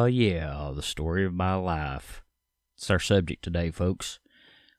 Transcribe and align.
Oh, 0.00 0.04
yeah, 0.04 0.70
the 0.76 0.80
story 0.80 1.24
of 1.24 1.34
my 1.34 1.56
life. 1.56 2.22
It's 2.76 2.88
our 2.88 3.00
subject 3.00 3.42
today, 3.42 3.72
folks. 3.72 4.20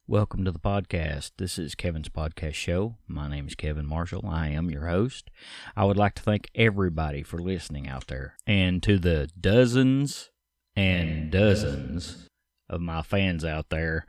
Welcome 0.07 0.45
to 0.45 0.51
the 0.53 0.59
podcast. 0.59 1.31
This 1.37 1.59
is 1.59 1.75
Kevin's 1.75 2.07
podcast 2.07 2.53
show. 2.53 2.95
My 3.05 3.27
name 3.27 3.45
is 3.45 3.53
Kevin 3.53 3.85
Marshall. 3.85 4.25
I 4.25 4.47
am 4.47 4.69
your 4.69 4.87
host. 4.87 5.29
I 5.75 5.83
would 5.83 5.97
like 5.97 6.15
to 6.15 6.21
thank 6.23 6.49
everybody 6.55 7.21
for 7.21 7.37
listening 7.37 7.85
out 7.85 8.07
there 8.07 8.35
and 8.47 8.81
to 8.83 8.97
the 8.97 9.29
dozens 9.37 10.29
and 10.73 11.29
dozens 11.29 12.29
of 12.69 12.79
my 12.79 13.01
fans 13.01 13.43
out 13.43 13.67
there. 13.67 14.05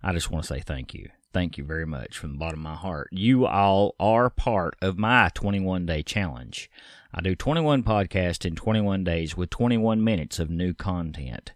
I 0.00 0.12
just 0.12 0.30
want 0.30 0.44
to 0.44 0.54
say 0.54 0.60
thank 0.60 0.94
you. 0.94 1.08
Thank 1.32 1.56
you 1.56 1.64
very 1.64 1.86
much 1.86 2.18
from 2.18 2.32
the 2.32 2.38
bottom 2.38 2.60
of 2.60 2.72
my 2.72 2.74
heart. 2.74 3.08
You 3.10 3.46
all 3.46 3.94
are 3.98 4.28
part 4.28 4.76
of 4.82 4.98
my 4.98 5.30
21 5.34 5.86
day 5.86 6.02
challenge. 6.02 6.70
I 7.14 7.22
do 7.22 7.34
21 7.34 7.82
podcasts 7.84 8.44
in 8.44 8.54
21 8.54 9.02
days 9.04 9.36
with 9.36 9.48
21 9.48 10.04
minutes 10.04 10.38
of 10.38 10.50
new 10.50 10.74
content. 10.74 11.52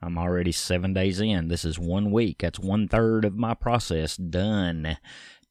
I'm 0.00 0.18
already 0.18 0.52
seven 0.52 0.94
days 0.94 1.20
in. 1.20 1.48
This 1.48 1.64
is 1.64 1.78
one 1.78 2.12
week. 2.12 2.38
That's 2.40 2.58
one 2.58 2.88
third 2.88 3.24
of 3.24 3.36
my 3.36 3.54
process 3.54 4.16
done. 4.16 4.96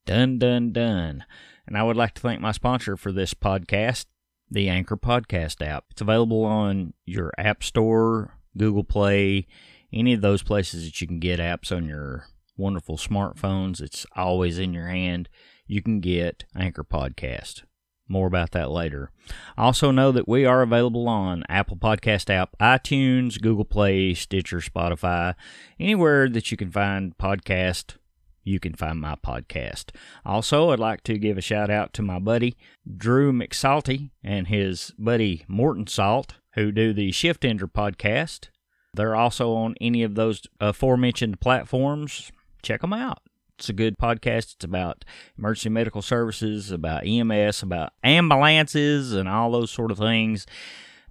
Done, 0.06 0.38
done, 0.40 0.72
done. 0.72 1.26
And 1.68 1.78
I 1.78 1.84
would 1.84 1.98
like 1.98 2.14
to 2.16 2.22
thank 2.22 2.42
my 2.42 2.52
sponsor 2.52 2.98
for 2.98 3.12
this 3.12 3.34
podcast, 3.34 4.06
the 4.50 4.68
Anchor 4.68 4.98
Podcast 4.98 5.66
app. 5.66 5.86
It's 5.92 6.02
available 6.02 6.44
on 6.44 6.94
your 7.06 7.32
App 7.38 7.64
Store, 7.64 8.38
Google 8.58 8.84
Play, 8.84 9.48
any 9.92 10.14
of 10.14 10.22
those 10.22 10.44
places 10.44 10.86
that 10.86 11.02
you 11.02 11.08
can 11.08 11.20
get 11.20 11.40
apps 11.40 11.76
on 11.76 11.86
your 11.86 12.26
wonderful 12.58 12.98
smartphones. 12.98 13.82
It's 13.82 14.06
always 14.16 14.58
in 14.60 14.74
your 14.74 14.88
hand. 14.88 15.30
You 15.66 15.82
can 15.82 16.00
get 16.00 16.46
Anchor 16.56 16.84
Podcast. 16.84 17.64
More 18.08 18.28
about 18.28 18.52
that 18.52 18.70
later. 18.70 19.12
Also, 19.58 19.90
know 19.90 20.12
that 20.12 20.28
we 20.28 20.46
are 20.46 20.62
available 20.62 21.08
on 21.08 21.44
Apple 21.48 21.78
Podcast 21.78 22.30
app, 22.30 22.56
iTunes, 22.60 23.42
Google 23.42 23.66
Play, 23.66 24.14
Stitcher, 24.14 24.60
Spotify, 24.60 25.36
anywhere 25.80 26.28
that 26.30 26.52
you 26.52 26.58
can 26.58 26.70
find 26.70 27.18
podcast. 27.18 27.96
You 28.44 28.60
can 28.60 28.74
find 28.74 29.00
my 29.00 29.16
podcast. 29.16 29.92
Also, 30.26 30.72
I'd 30.72 30.80
like 30.80 31.04
to 31.04 31.18
give 31.18 31.38
a 31.38 31.42
shout 31.42 31.70
out 31.70 31.94
to 31.94 32.02
my 32.02 32.20
buddy 32.20 32.58
Drew 32.98 33.32
McSalty 33.32 34.12
and 34.22 34.48
his 34.48 34.92
buddy 35.00 35.46
Morton 35.48 35.88
Salt, 35.88 36.36
who 36.56 36.74
do 36.74 36.92
the 36.92 37.14
Shift 37.14 37.46
Ender 37.46 37.68
podcast. 37.68 38.50
They're 38.94 39.16
also 39.16 39.54
on 39.54 39.76
any 39.80 40.04
of 40.04 40.16
those 40.16 40.44
aforementioned 40.60 41.40
platforms. 41.40 42.32
Check 42.64 42.82
them 42.82 42.94
out. 42.94 43.20
It's 43.60 43.70
a 43.70 43.74
good 43.74 43.98
podcast. 43.98 44.56
It's 44.56 44.64
about 44.64 45.06
emergency 45.38 45.70
medical 45.70 46.02
services, 46.02 46.72
about 46.72 47.06
EMS, 47.06 47.62
about 47.62 47.94
ambulances, 48.04 49.14
and 49.14 49.30
all 49.30 49.52
those 49.52 49.72
sort 49.72 49.92
of 49.92 50.00
things. 50.00 50.48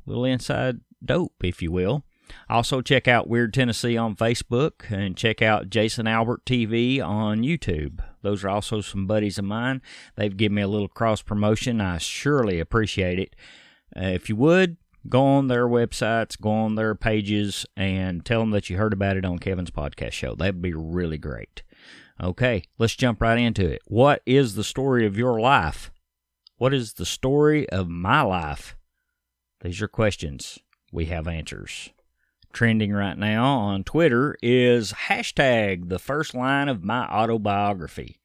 A 0.04 0.10
little 0.10 0.24
inside 0.24 0.80
dope, 1.04 1.34
if 1.44 1.62
you 1.62 1.70
will. 1.70 2.02
Also, 2.48 2.80
check 2.80 3.06
out 3.06 3.28
Weird 3.28 3.52
Tennessee 3.52 3.96
on 3.96 4.16
Facebook 4.16 4.90
and 4.90 5.16
check 5.16 5.42
out 5.42 5.70
Jason 5.70 6.06
Albert 6.06 6.44
TV 6.44 7.02
on 7.02 7.42
YouTube. 7.42 8.00
Those 8.22 8.42
are 8.44 8.48
also 8.48 8.80
some 8.80 9.06
buddies 9.06 9.38
of 9.38 9.44
mine. 9.44 9.82
They've 10.16 10.36
given 10.36 10.56
me 10.56 10.62
a 10.62 10.68
little 10.68 10.88
cross 10.88 11.22
promotion. 11.22 11.80
I 11.80 11.98
surely 11.98 12.58
appreciate 12.58 13.18
it. 13.18 13.36
Uh, 13.94 14.06
if 14.06 14.28
you 14.28 14.36
would, 14.36 14.78
go 15.08 15.24
on 15.24 15.48
their 15.48 15.66
websites, 15.66 16.40
go 16.40 16.50
on 16.50 16.74
their 16.74 16.94
pages, 16.94 17.66
and 17.76 18.24
tell 18.24 18.40
them 18.40 18.50
that 18.50 18.70
you 18.70 18.76
heard 18.76 18.92
about 18.92 19.16
it 19.16 19.24
on 19.24 19.38
Kevin's 19.38 19.70
podcast 19.70 20.12
show. 20.12 20.34
That'd 20.34 20.62
be 20.62 20.72
really 20.74 21.18
great. 21.18 21.62
Okay, 22.22 22.64
let's 22.78 22.94
jump 22.94 23.20
right 23.20 23.38
into 23.38 23.68
it. 23.68 23.82
What 23.86 24.22
is 24.26 24.54
the 24.54 24.64
story 24.64 25.06
of 25.06 25.16
your 25.16 25.40
life? 25.40 25.90
What 26.56 26.72
is 26.72 26.94
the 26.94 27.06
story 27.06 27.68
of 27.70 27.88
my 27.88 28.22
life? 28.22 28.76
These 29.62 29.82
are 29.82 29.88
questions. 29.88 30.58
We 30.92 31.06
have 31.06 31.26
answers. 31.26 31.90
Trending 32.52 32.92
right 32.92 33.16
now 33.16 33.44
on 33.44 33.82
Twitter 33.82 34.36
is 34.42 34.92
hashtag 34.92 35.88
the 35.88 35.98
first 35.98 36.34
line 36.34 36.68
of 36.68 36.84
my 36.84 37.06
autobiography. 37.06 38.18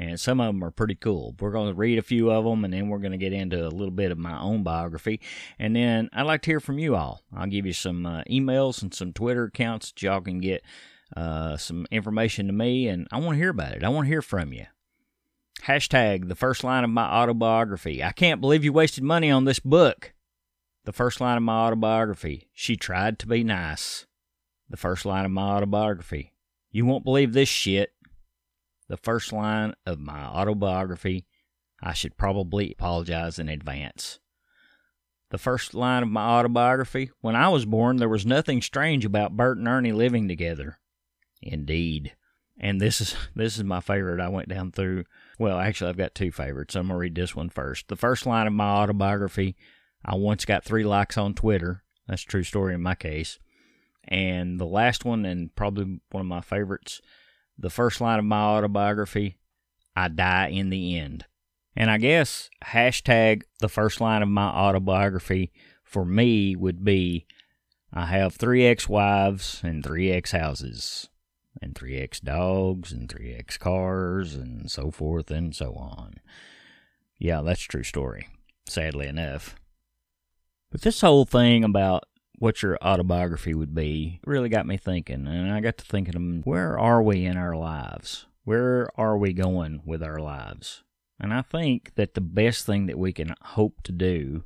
And 0.00 0.18
some 0.18 0.40
of 0.40 0.46
them 0.46 0.64
are 0.64 0.70
pretty 0.70 0.94
cool. 0.94 1.34
We're 1.38 1.50
going 1.50 1.68
to 1.68 1.78
read 1.78 1.98
a 1.98 2.02
few 2.02 2.30
of 2.30 2.46
them 2.46 2.64
and 2.64 2.72
then 2.72 2.88
we're 2.88 3.00
going 3.00 3.12
to 3.12 3.18
get 3.18 3.34
into 3.34 3.66
a 3.66 3.68
little 3.68 3.90
bit 3.90 4.10
of 4.10 4.16
my 4.16 4.40
own 4.40 4.62
biography. 4.62 5.20
And 5.58 5.76
then 5.76 6.08
I'd 6.14 6.22
like 6.22 6.40
to 6.42 6.50
hear 6.50 6.58
from 6.58 6.78
you 6.78 6.96
all. 6.96 7.20
I'll 7.36 7.46
give 7.46 7.66
you 7.66 7.74
some 7.74 8.06
uh, 8.06 8.22
emails 8.22 8.80
and 8.80 8.94
some 8.94 9.12
Twitter 9.12 9.44
accounts 9.44 9.92
that 9.92 10.00
y'all 10.00 10.22
can 10.22 10.40
get 10.40 10.64
uh, 11.14 11.58
some 11.58 11.86
information 11.90 12.46
to 12.46 12.52
me, 12.52 12.88
and 12.88 13.08
I 13.12 13.18
want 13.18 13.32
to 13.32 13.36
hear 13.36 13.50
about 13.50 13.72
it. 13.72 13.84
I 13.84 13.90
want 13.90 14.06
to 14.06 14.10
hear 14.10 14.22
from 14.22 14.54
you. 14.54 14.64
Hashtag 15.64 16.28
the 16.28 16.34
first 16.34 16.64
line 16.64 16.82
of 16.82 16.88
my 16.88 17.04
autobiography. 17.04 18.02
I 18.02 18.12
can't 18.12 18.40
believe 18.40 18.64
you 18.64 18.72
wasted 18.72 19.04
money 19.04 19.30
on 19.30 19.44
this 19.44 19.58
book. 19.58 20.14
The 20.84 20.94
first 20.94 21.20
line 21.20 21.36
of 21.36 21.42
my 21.42 21.66
autobiography. 21.66 22.48
She 22.54 22.76
tried 22.76 23.18
to 23.18 23.26
be 23.26 23.44
nice. 23.44 24.06
The 24.70 24.78
first 24.78 25.04
line 25.04 25.26
of 25.26 25.30
my 25.30 25.42
autobiography. 25.42 26.32
You 26.70 26.86
won't 26.86 27.04
believe 27.04 27.34
this 27.34 27.50
shit. 27.50 27.92
The 28.90 28.96
first 28.96 29.32
line 29.32 29.74
of 29.86 30.00
my 30.00 30.24
autobiography. 30.24 31.24
I 31.80 31.92
should 31.92 32.16
probably 32.16 32.72
apologize 32.72 33.38
in 33.38 33.48
advance. 33.48 34.18
The 35.30 35.38
first 35.38 35.74
line 35.74 36.02
of 36.02 36.08
my 36.08 36.26
autobiography. 36.26 37.12
When 37.20 37.36
I 37.36 37.50
was 37.50 37.64
born, 37.64 37.98
there 37.98 38.08
was 38.08 38.26
nothing 38.26 38.60
strange 38.60 39.04
about 39.04 39.36
Bert 39.36 39.58
and 39.58 39.68
Ernie 39.68 39.92
living 39.92 40.26
together. 40.26 40.80
Indeed. 41.40 42.16
And 42.58 42.80
this 42.80 43.00
is 43.00 43.14
this 43.36 43.56
is 43.56 43.62
my 43.62 43.78
favorite. 43.78 44.20
I 44.20 44.28
went 44.28 44.48
down 44.48 44.72
through. 44.72 45.04
Well, 45.38 45.60
actually, 45.60 45.90
I've 45.90 45.96
got 45.96 46.16
two 46.16 46.32
favorites. 46.32 46.74
I'm 46.74 46.88
gonna 46.88 46.98
read 46.98 47.14
this 47.14 47.36
one 47.36 47.48
first. 47.48 47.86
The 47.86 47.94
first 47.94 48.26
line 48.26 48.48
of 48.48 48.52
my 48.52 48.70
autobiography. 48.70 49.54
I 50.04 50.16
once 50.16 50.44
got 50.44 50.64
three 50.64 50.84
likes 50.84 51.16
on 51.16 51.34
Twitter. 51.34 51.84
That's 52.08 52.22
true 52.22 52.42
story 52.42 52.74
in 52.74 52.82
my 52.82 52.96
case. 52.96 53.38
And 54.02 54.58
the 54.58 54.66
last 54.66 55.04
one, 55.04 55.24
and 55.24 55.54
probably 55.54 56.00
one 56.10 56.22
of 56.22 56.26
my 56.26 56.40
favorites, 56.40 57.00
the 57.60 57.70
first 57.70 58.00
line 58.00 58.18
of 58.18 58.24
my 58.24 58.40
autobiography. 58.40 59.38
I 59.94 60.08
die 60.08 60.48
in 60.48 60.70
the 60.70 60.98
end. 60.98 61.26
And 61.76 61.90
I 61.90 61.98
guess 61.98 62.50
hashtag 62.64 63.42
the 63.60 63.68
first 63.68 64.00
line 64.00 64.22
of 64.22 64.28
my 64.28 64.48
autobiography 64.48 65.52
for 65.84 66.04
me 66.04 66.56
would 66.56 66.84
be 66.84 67.26
I 67.92 68.06
have 68.06 68.34
three 68.34 68.66
ex 68.66 68.88
wives 68.88 69.60
and 69.64 69.84
three 69.84 70.10
ex 70.10 70.32
houses 70.32 71.08
and 71.60 71.74
3X 71.74 72.20
dogs 72.20 72.92
and 72.92 73.08
3X 73.08 73.58
cars 73.58 74.34
and 74.34 74.70
so 74.70 74.90
forth 74.90 75.30
and 75.30 75.54
so 75.54 75.74
on. 75.74 76.14
Yeah, 77.18 77.42
that's 77.42 77.60
true 77.60 77.82
story, 77.82 78.28
sadly 78.66 79.06
enough. 79.06 79.56
But 80.70 80.82
this 80.82 81.00
whole 81.00 81.24
thing 81.24 81.64
about 81.64 82.04
what 82.40 82.62
your 82.62 82.78
autobiography 82.82 83.52
would 83.52 83.74
be 83.74 84.18
really 84.24 84.48
got 84.48 84.66
me 84.66 84.78
thinking, 84.78 85.26
and 85.26 85.52
I 85.52 85.60
got 85.60 85.76
to 85.76 85.84
thinking, 85.84 86.16
um, 86.16 86.40
where 86.44 86.76
are 86.78 87.02
we 87.02 87.26
in 87.26 87.36
our 87.36 87.54
lives? 87.54 88.26
Where 88.44 88.88
are 88.98 89.16
we 89.18 89.34
going 89.34 89.82
with 89.84 90.02
our 90.02 90.18
lives? 90.18 90.82
And 91.20 91.34
I 91.34 91.42
think 91.42 91.94
that 91.96 92.14
the 92.14 92.22
best 92.22 92.64
thing 92.64 92.86
that 92.86 92.98
we 92.98 93.12
can 93.12 93.34
hope 93.42 93.82
to 93.82 93.92
do 93.92 94.44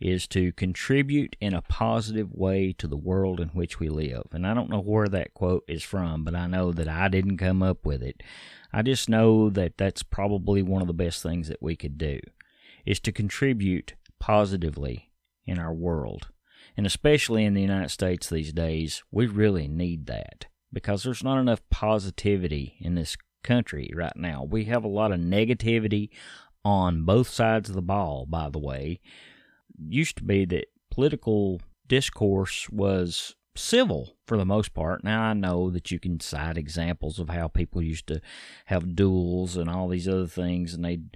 is 0.00 0.26
to 0.26 0.50
contribute 0.52 1.36
in 1.40 1.54
a 1.54 1.62
positive 1.62 2.32
way 2.32 2.72
to 2.78 2.88
the 2.88 2.96
world 2.96 3.38
in 3.38 3.48
which 3.50 3.78
we 3.78 3.88
live. 3.88 4.24
And 4.32 4.44
I 4.44 4.52
don't 4.52 4.70
know 4.70 4.80
where 4.80 5.06
that 5.08 5.32
quote 5.32 5.62
is 5.68 5.84
from, 5.84 6.24
but 6.24 6.34
I 6.34 6.48
know 6.48 6.72
that 6.72 6.88
I 6.88 7.06
didn't 7.06 7.36
come 7.36 7.62
up 7.62 7.86
with 7.86 8.02
it. 8.02 8.24
I 8.72 8.82
just 8.82 9.08
know 9.08 9.50
that 9.50 9.78
that's 9.78 10.02
probably 10.02 10.62
one 10.62 10.82
of 10.82 10.88
the 10.88 10.94
best 10.94 11.22
things 11.22 11.46
that 11.46 11.62
we 11.62 11.76
could 11.76 11.96
do 11.96 12.18
is 12.84 12.98
to 13.00 13.12
contribute 13.12 13.94
positively 14.18 15.12
in 15.46 15.60
our 15.60 15.72
world. 15.72 16.28
And 16.80 16.86
especially 16.86 17.44
in 17.44 17.52
the 17.52 17.60
United 17.60 17.90
States 17.90 18.30
these 18.30 18.54
days, 18.54 19.02
we 19.12 19.26
really 19.26 19.68
need 19.68 20.06
that 20.06 20.46
because 20.72 21.02
there's 21.02 21.22
not 21.22 21.38
enough 21.38 21.60
positivity 21.68 22.78
in 22.80 22.94
this 22.94 23.18
country 23.44 23.90
right 23.94 24.16
now. 24.16 24.44
We 24.44 24.64
have 24.64 24.82
a 24.82 24.88
lot 24.88 25.12
of 25.12 25.20
negativity 25.20 26.08
on 26.64 27.04
both 27.04 27.28
sides 27.28 27.68
of 27.68 27.74
the 27.74 27.82
ball, 27.82 28.24
by 28.24 28.48
the 28.48 28.58
way 28.58 28.98
used 29.78 30.16
to 30.16 30.24
be 30.24 30.46
that 30.46 30.68
political 30.90 31.60
discourse 31.86 32.66
was 32.70 33.36
civil 33.54 34.16
for 34.26 34.38
the 34.38 34.46
most 34.46 34.72
part. 34.72 35.04
Now 35.04 35.24
I 35.24 35.34
know 35.34 35.68
that 35.68 35.90
you 35.90 35.98
can 35.98 36.18
cite 36.18 36.56
examples 36.56 37.18
of 37.18 37.28
how 37.28 37.48
people 37.48 37.82
used 37.82 38.06
to 38.06 38.22
have 38.64 38.96
duels 38.96 39.54
and 39.54 39.68
all 39.68 39.88
these 39.88 40.08
other 40.08 40.26
things, 40.26 40.72
and 40.72 40.82
they'd 40.82 41.14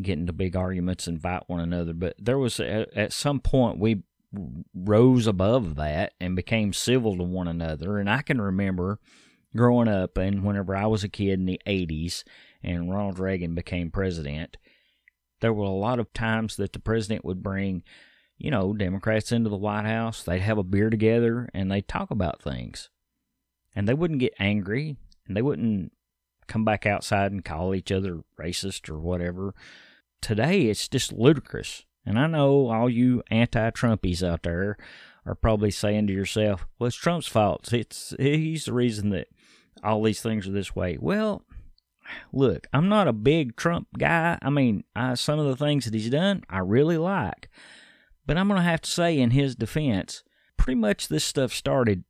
get 0.00 0.18
into 0.18 0.32
big 0.32 0.56
arguments 0.56 1.06
and 1.06 1.20
fight 1.20 1.42
one 1.46 1.60
another. 1.60 1.92
But 1.92 2.16
there 2.18 2.38
was 2.38 2.58
at 2.58 3.12
some 3.12 3.40
point 3.40 3.78
we 3.78 4.04
rose 4.74 5.26
above 5.26 5.76
that 5.76 6.14
and 6.20 6.36
became 6.36 6.72
civil 6.72 7.16
to 7.16 7.22
one 7.22 7.48
another. 7.48 7.98
And 7.98 8.08
I 8.08 8.22
can 8.22 8.40
remember 8.40 8.98
growing 9.56 9.88
up 9.88 10.16
and 10.16 10.44
whenever 10.44 10.76
I 10.76 10.86
was 10.86 11.04
a 11.04 11.08
kid 11.08 11.38
in 11.38 11.46
the 11.46 11.60
80s 11.66 12.24
and 12.62 12.90
Ronald 12.90 13.18
Reagan 13.18 13.54
became 13.54 13.90
president, 13.90 14.56
there 15.40 15.52
were 15.52 15.64
a 15.64 15.70
lot 15.70 15.98
of 15.98 16.12
times 16.12 16.56
that 16.56 16.72
the 16.72 16.78
president 16.78 17.24
would 17.24 17.42
bring, 17.42 17.82
you 18.38 18.50
know, 18.50 18.72
Democrats 18.72 19.32
into 19.32 19.50
the 19.50 19.56
White 19.56 19.84
House. 19.84 20.22
They'd 20.22 20.40
have 20.40 20.58
a 20.58 20.64
beer 20.64 20.90
together 20.90 21.48
and 21.54 21.70
they'd 21.70 21.88
talk 21.88 22.10
about 22.10 22.42
things. 22.42 22.88
And 23.76 23.88
they 23.88 23.94
wouldn't 23.94 24.20
get 24.20 24.34
angry 24.38 24.96
and 25.26 25.36
they 25.36 25.42
wouldn't 25.42 25.92
come 26.46 26.64
back 26.64 26.86
outside 26.86 27.32
and 27.32 27.44
call 27.44 27.74
each 27.74 27.90
other 27.92 28.20
racist 28.38 28.88
or 28.88 28.98
whatever. 28.98 29.54
Today, 30.20 30.66
it's 30.66 30.88
just 30.88 31.12
ludicrous. 31.12 31.84
And 32.06 32.18
I 32.18 32.26
know 32.26 32.68
all 32.68 32.90
you 32.90 33.22
anti 33.30 33.70
Trumpies 33.70 34.22
out 34.22 34.42
there 34.42 34.76
are 35.26 35.34
probably 35.34 35.70
saying 35.70 36.06
to 36.08 36.12
yourself, 36.12 36.66
"Well, 36.78 36.88
it's 36.88 36.96
Trump's 36.96 37.26
fault. 37.26 37.72
It's 37.72 38.14
he's 38.18 38.66
the 38.66 38.72
reason 38.72 39.10
that 39.10 39.28
all 39.82 40.02
these 40.02 40.20
things 40.20 40.46
are 40.46 40.52
this 40.52 40.76
way." 40.76 40.98
Well, 41.00 41.42
look, 42.32 42.66
I'm 42.72 42.88
not 42.88 43.08
a 43.08 43.12
big 43.12 43.56
Trump 43.56 43.88
guy. 43.98 44.38
I 44.42 44.50
mean, 44.50 44.84
I, 44.94 45.14
some 45.14 45.38
of 45.38 45.46
the 45.46 45.56
things 45.56 45.84
that 45.84 45.94
he's 45.94 46.10
done, 46.10 46.44
I 46.50 46.58
really 46.58 46.98
like. 46.98 47.48
But 48.26 48.36
I'm 48.36 48.48
going 48.48 48.58
to 48.58 48.64
have 48.64 48.82
to 48.82 48.90
say, 48.90 49.18
in 49.18 49.32
his 49.32 49.54
defense, 49.54 50.22
pretty 50.56 50.80
much 50.80 51.08
this 51.08 51.24
stuff 51.24 51.52
started 51.52 52.04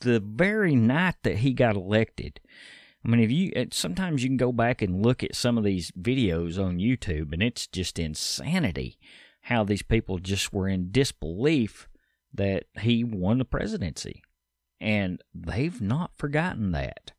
the 0.00 0.20
very 0.20 0.74
night 0.74 1.16
that 1.24 1.38
he 1.38 1.52
got 1.52 1.76
elected. 1.76 2.40
I 3.04 3.08
mean, 3.08 3.20
if 3.20 3.30
you 3.30 3.52
sometimes 3.70 4.22
you 4.22 4.28
can 4.28 4.36
go 4.36 4.52
back 4.52 4.82
and 4.82 5.04
look 5.04 5.22
at 5.22 5.36
some 5.36 5.56
of 5.56 5.64
these 5.64 5.92
videos 5.92 6.62
on 6.62 6.78
YouTube, 6.78 7.32
and 7.32 7.42
it's 7.42 7.66
just 7.66 7.98
insanity 7.98 8.98
how 9.48 9.64
these 9.64 9.82
people 9.82 10.18
just 10.18 10.52
were 10.52 10.68
in 10.68 10.90
disbelief 10.90 11.88
that 12.34 12.64
he 12.80 13.02
won 13.02 13.38
the 13.38 13.46
presidency. 13.46 14.22
And 14.78 15.24
they've 15.34 15.80
not 15.80 16.10
forgotten 16.18 16.72
that. 16.72 17.12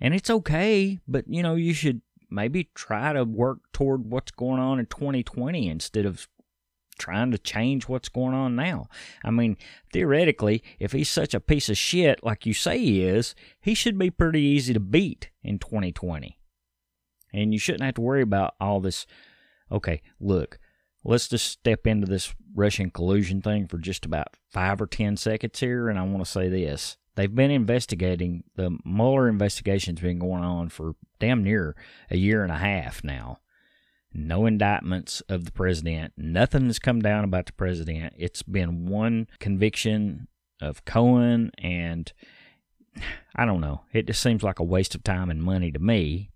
And 0.00 0.14
it's 0.14 0.30
okay, 0.30 1.00
but 1.08 1.24
you 1.26 1.42
know, 1.42 1.56
you 1.56 1.74
should 1.74 2.02
maybe 2.30 2.70
try 2.76 3.12
to 3.12 3.24
work 3.24 3.58
toward 3.72 4.12
what's 4.12 4.30
going 4.30 4.60
on 4.60 4.78
in 4.78 4.86
2020 4.86 5.68
instead 5.68 6.06
of 6.06 6.28
trying 7.00 7.32
to 7.32 7.38
change 7.38 7.88
what's 7.88 8.08
going 8.08 8.32
on 8.32 8.54
now. 8.54 8.86
I 9.24 9.32
mean, 9.32 9.56
theoretically, 9.92 10.62
if 10.78 10.92
he's 10.92 11.08
such 11.08 11.34
a 11.34 11.40
piece 11.40 11.68
of 11.68 11.76
shit 11.76 12.22
like 12.22 12.46
you 12.46 12.54
say 12.54 12.78
he 12.78 13.02
is, 13.02 13.34
he 13.60 13.74
should 13.74 13.98
be 13.98 14.10
pretty 14.10 14.40
easy 14.40 14.72
to 14.72 14.80
beat 14.80 15.30
in 15.42 15.58
2020. 15.58 16.38
And 17.32 17.52
you 17.52 17.58
shouldn't 17.58 17.82
have 17.82 17.94
to 17.94 18.00
worry 18.02 18.22
about 18.22 18.54
all 18.60 18.78
this. 18.78 19.04
Okay, 19.72 20.00
look, 20.20 20.60
let's 21.04 21.28
just 21.28 21.46
step 21.46 21.86
into 21.86 22.06
this 22.06 22.34
Russian 22.54 22.90
collusion 22.90 23.42
thing 23.42 23.66
for 23.66 23.78
just 23.78 24.04
about 24.04 24.36
five 24.50 24.80
or 24.80 24.86
ten 24.86 25.16
seconds 25.16 25.60
here, 25.60 25.88
and 25.88 25.98
I 25.98 26.02
want 26.02 26.24
to 26.24 26.30
say 26.30 26.48
this. 26.48 26.96
They've 27.16 27.34
been 27.34 27.50
investigating, 27.50 28.44
the 28.56 28.78
Mueller 28.84 29.28
investigation's 29.28 30.00
been 30.00 30.18
going 30.18 30.44
on 30.44 30.68
for 30.68 30.94
damn 31.18 31.42
near 31.42 31.76
a 32.10 32.16
year 32.16 32.42
and 32.42 32.52
a 32.52 32.56
half 32.56 33.04
now 33.04 33.40
no 34.12 34.46
indictments 34.46 35.20
of 35.22 35.44
the 35.44 35.52
president. 35.52 36.12
Nothing 36.16 36.66
has 36.66 36.78
come 36.78 37.00
down 37.00 37.24
about 37.24 37.46
the 37.46 37.52
president. 37.52 38.14
It's 38.16 38.42
been 38.42 38.86
one 38.86 39.28
conviction 39.38 40.28
of 40.60 40.84
Cohen, 40.84 41.52
and 41.58 42.12
I 43.36 43.44
don't 43.44 43.60
know. 43.60 43.82
It 43.92 44.06
just 44.06 44.22
seems 44.22 44.42
like 44.42 44.58
a 44.58 44.64
waste 44.64 44.94
of 44.94 45.04
time 45.04 45.30
and 45.30 45.42
money 45.42 45.70
to 45.70 45.78
me. 45.78 46.30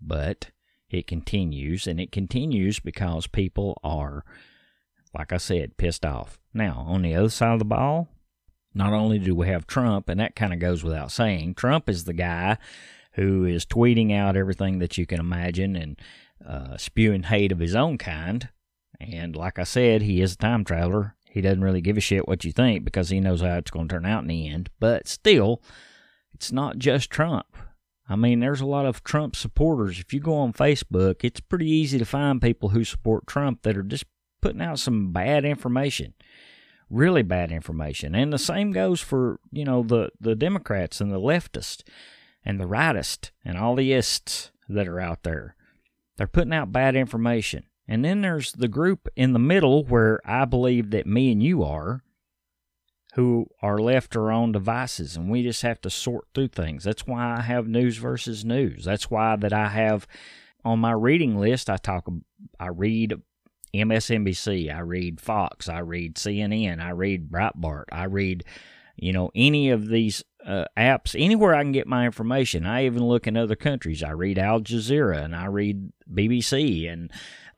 But 0.00 0.50
it 0.94 1.06
continues, 1.06 1.86
and 1.86 2.00
it 2.00 2.12
continues 2.12 2.80
because 2.80 3.26
people 3.26 3.78
are, 3.82 4.24
like 5.14 5.32
I 5.32 5.38
said, 5.38 5.76
pissed 5.76 6.04
off. 6.04 6.38
Now, 6.52 6.84
on 6.86 7.02
the 7.02 7.14
other 7.14 7.30
side 7.30 7.54
of 7.54 7.58
the 7.58 7.64
ball, 7.64 8.08
not 8.74 8.92
only 8.92 9.18
do 9.18 9.34
we 9.34 9.48
have 9.48 9.66
Trump, 9.66 10.08
and 10.08 10.20
that 10.20 10.36
kind 10.36 10.52
of 10.52 10.58
goes 10.58 10.84
without 10.84 11.10
saying, 11.10 11.54
Trump 11.54 11.88
is 11.88 12.04
the 12.04 12.12
guy 12.12 12.56
who 13.12 13.44
is 13.44 13.66
tweeting 13.66 14.14
out 14.14 14.36
everything 14.36 14.78
that 14.78 14.96
you 14.96 15.06
can 15.06 15.18
imagine 15.18 15.74
and 15.74 16.00
uh, 16.46 16.76
spewing 16.76 17.24
hate 17.24 17.52
of 17.52 17.58
his 17.58 17.74
own 17.74 17.98
kind. 17.98 18.48
And 19.00 19.34
like 19.34 19.58
I 19.58 19.64
said, 19.64 20.02
he 20.02 20.20
is 20.20 20.34
a 20.34 20.38
time 20.38 20.64
traveler. 20.64 21.16
He 21.28 21.40
doesn't 21.40 21.62
really 21.62 21.80
give 21.80 21.96
a 21.96 22.00
shit 22.00 22.28
what 22.28 22.44
you 22.44 22.52
think 22.52 22.84
because 22.84 23.08
he 23.08 23.20
knows 23.20 23.40
how 23.40 23.56
it's 23.56 23.70
going 23.70 23.88
to 23.88 23.94
turn 23.94 24.06
out 24.06 24.22
in 24.22 24.28
the 24.28 24.48
end. 24.48 24.70
But 24.78 25.08
still, 25.08 25.62
it's 26.34 26.52
not 26.52 26.78
just 26.78 27.10
Trump. 27.10 27.56
I 28.10 28.16
mean, 28.16 28.40
there's 28.40 28.60
a 28.60 28.66
lot 28.66 28.86
of 28.86 29.04
Trump 29.04 29.36
supporters. 29.36 30.00
If 30.00 30.12
you 30.12 30.18
go 30.18 30.34
on 30.34 30.52
Facebook, 30.52 31.22
it's 31.22 31.38
pretty 31.38 31.70
easy 31.70 31.96
to 31.96 32.04
find 32.04 32.42
people 32.42 32.70
who 32.70 32.82
support 32.82 33.28
Trump 33.28 33.62
that 33.62 33.76
are 33.76 33.84
just 33.84 34.04
putting 34.42 34.60
out 34.60 34.80
some 34.80 35.12
bad 35.12 35.44
information. 35.44 36.14
Really 36.90 37.22
bad 37.22 37.52
information. 37.52 38.16
And 38.16 38.32
the 38.32 38.38
same 38.38 38.72
goes 38.72 39.00
for, 39.00 39.38
you 39.52 39.64
know, 39.64 39.84
the, 39.84 40.10
the 40.20 40.34
Democrats 40.34 41.00
and 41.00 41.12
the 41.12 41.20
leftists 41.20 41.84
and 42.44 42.58
the 42.58 42.64
rightists 42.64 43.30
and 43.44 43.56
all 43.56 43.76
the 43.76 43.92
ists 43.92 44.50
that 44.68 44.88
are 44.88 44.98
out 44.98 45.22
there. 45.22 45.54
They're 46.16 46.26
putting 46.26 46.52
out 46.52 46.72
bad 46.72 46.96
information. 46.96 47.66
And 47.86 48.04
then 48.04 48.22
there's 48.22 48.50
the 48.50 48.66
group 48.66 49.08
in 49.14 49.34
the 49.34 49.38
middle 49.38 49.84
where 49.84 50.20
I 50.24 50.46
believe 50.46 50.90
that 50.90 51.06
me 51.06 51.30
and 51.30 51.40
you 51.40 51.62
are, 51.62 52.02
who 53.14 53.46
are 53.60 53.78
left 53.78 54.12
to 54.12 54.20
own 54.30 54.52
devices, 54.52 55.16
and 55.16 55.30
we 55.30 55.42
just 55.42 55.62
have 55.62 55.80
to 55.80 55.90
sort 55.90 56.26
through 56.34 56.48
things. 56.48 56.84
That's 56.84 57.06
why 57.06 57.36
I 57.36 57.42
have 57.42 57.66
news 57.66 57.96
versus 57.96 58.44
news. 58.44 58.84
That's 58.84 59.10
why 59.10 59.36
that 59.36 59.52
I 59.52 59.68
have 59.68 60.06
on 60.64 60.78
my 60.78 60.92
reading 60.92 61.38
list. 61.38 61.68
I 61.68 61.76
talk, 61.76 62.08
I 62.58 62.68
read 62.68 63.14
MSNBC, 63.74 64.74
I 64.74 64.80
read 64.80 65.20
Fox, 65.20 65.68
I 65.68 65.80
read 65.80 66.16
CNN, 66.16 66.80
I 66.80 66.90
read 66.90 67.30
Breitbart, 67.30 67.84
I 67.90 68.04
read, 68.04 68.44
you 68.96 69.12
know, 69.12 69.30
any 69.34 69.70
of 69.70 69.88
these 69.88 70.24
uh, 70.44 70.64
apps 70.76 71.14
anywhere 71.18 71.54
I 71.54 71.62
can 71.62 71.72
get 71.72 71.86
my 71.86 72.06
information. 72.06 72.66
I 72.66 72.86
even 72.86 73.04
look 73.04 73.26
in 73.26 73.36
other 73.36 73.56
countries. 73.56 74.02
I 74.02 74.10
read 74.10 74.38
Al 74.38 74.60
Jazeera 74.60 75.22
and 75.22 75.36
I 75.36 75.46
read 75.46 75.92
BBC 76.12 76.90
and 76.90 77.10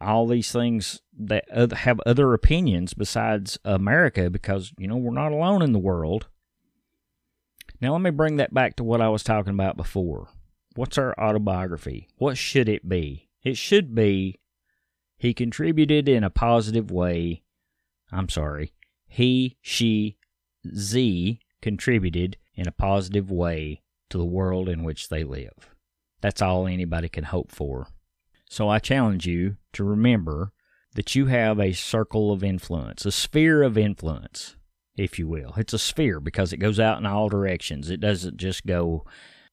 all 0.02 0.26
these 0.26 0.52
things 0.52 1.00
that 1.18 1.44
have 1.50 2.00
other 2.06 2.32
opinions 2.34 2.94
besides 2.94 3.58
America 3.64 4.30
because, 4.30 4.72
you 4.78 4.88
know, 4.88 4.96
we're 4.96 5.12
not 5.12 5.32
alone 5.32 5.62
in 5.62 5.72
the 5.72 5.78
world. 5.78 6.28
Now, 7.80 7.92
let 7.92 8.02
me 8.02 8.10
bring 8.10 8.36
that 8.36 8.54
back 8.54 8.76
to 8.76 8.84
what 8.84 9.00
I 9.00 9.08
was 9.08 9.22
talking 9.22 9.52
about 9.52 9.76
before. 9.76 10.28
What's 10.74 10.98
our 10.98 11.14
autobiography? 11.18 12.08
What 12.16 12.36
should 12.36 12.68
it 12.68 12.88
be? 12.88 13.28
It 13.42 13.56
should 13.56 13.94
be 13.94 14.38
he 15.22 15.34
contributed 15.34 16.08
in 16.08 16.24
a 16.24 16.30
positive 16.30 16.90
way. 16.90 17.42
I'm 18.10 18.28
sorry. 18.28 18.72
He, 19.06 19.56
she, 19.60 20.16
Z 20.74 21.38
contributed 21.60 22.36
in 22.54 22.66
a 22.66 22.72
positive 22.72 23.30
way 23.30 23.82
to 24.10 24.18
the 24.18 24.24
world 24.24 24.68
in 24.68 24.82
which 24.82 25.08
they 25.08 25.22
live. 25.22 25.74
That's 26.20 26.42
all 26.42 26.66
anybody 26.66 27.08
can 27.08 27.24
hope 27.24 27.52
for. 27.52 27.86
So 28.52 28.68
I 28.68 28.80
challenge 28.80 29.26
you 29.26 29.56
to 29.72 29.82
remember 29.82 30.52
that 30.94 31.14
you 31.14 31.24
have 31.24 31.58
a 31.58 31.72
circle 31.72 32.30
of 32.30 32.44
influence, 32.44 33.06
a 33.06 33.10
sphere 33.10 33.62
of 33.62 33.78
influence, 33.78 34.56
if 34.94 35.18
you 35.18 35.26
will. 35.26 35.54
It's 35.56 35.72
a 35.72 35.78
sphere 35.78 36.20
because 36.20 36.52
it 36.52 36.58
goes 36.58 36.78
out 36.78 36.98
in 36.98 37.06
all 37.06 37.30
directions, 37.30 37.88
it 37.88 37.98
doesn't 37.98 38.36
just 38.36 38.66
go 38.66 39.06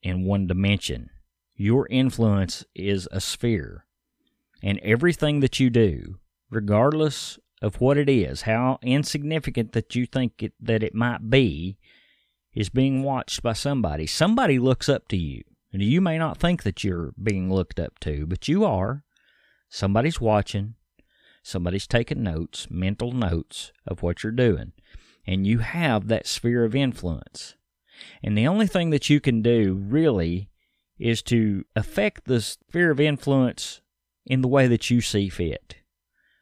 in 0.03 0.25
one 0.25 0.48
dimension. 0.48 1.12
Your 1.56 1.88
influence 1.89 2.65
is 2.75 3.08
a 3.10 3.22
sphere. 3.22 3.86
And 4.62 4.79
everything 4.79 5.39
that 5.39 5.62
you 5.62 5.70
do, 5.70 6.20
regardless 6.50 7.39
of 7.62 7.79
what 7.79 7.98
it 7.98 8.10
is, 8.10 8.41
how 8.41 8.79
insignificant 8.82 9.72
that 9.72 9.96
you 9.96 10.08
think 10.08 10.44
it, 10.44 10.51
that 10.60 10.84
it 10.84 10.94
might 10.94 11.29
be, 11.29 11.77
is 12.53 12.68
being 12.68 13.03
watched 13.03 13.41
by 13.44 13.53
somebody. 13.53 14.06
Somebody 14.06 14.60
looks 14.60 14.89
up 14.89 15.08
to 15.08 15.15
you. 15.15 15.44
And 15.72 15.82
you 15.82 16.02
may 16.02 16.18
not 16.18 16.38
think 16.38 16.64
that 16.64 16.84
you're 16.84 17.14
being 17.22 17.52
looked 17.52 17.80
up 17.80 18.00
to, 18.00 18.26
but 18.26 18.48
you 18.48 18.66
are. 18.66 19.04
Somebody's 19.70 20.20
watching. 20.20 20.76
Somebody's 21.44 21.88
taking 21.88 22.24
notes, 22.24 22.68
mental 22.70 23.12
notes 23.12 23.72
of 23.88 24.02
what 24.02 24.24
you're 24.24 24.32
doing. 24.32 24.74
And 25.26 25.46
you 25.46 25.60
have 25.60 26.08
that 26.08 26.28
sphere 26.28 26.66
of 26.66 26.76
influence. 26.76 27.56
And 28.24 28.38
the 28.38 28.48
only 28.48 28.68
thing 28.68 28.90
that 28.90 29.10
you 29.10 29.20
can 29.20 29.42
do 29.42 29.74
really 29.74 30.50
is 30.98 31.22
to 31.24 31.66
affect 31.76 32.26
the 32.26 32.42
sphere 32.42 32.92
of 32.92 33.00
influence 33.00 33.82
in 34.26 34.42
the 34.42 34.48
way 34.48 34.68
that 34.68 34.90
you 34.90 35.02
see 35.02 35.30
fit. 35.30 35.76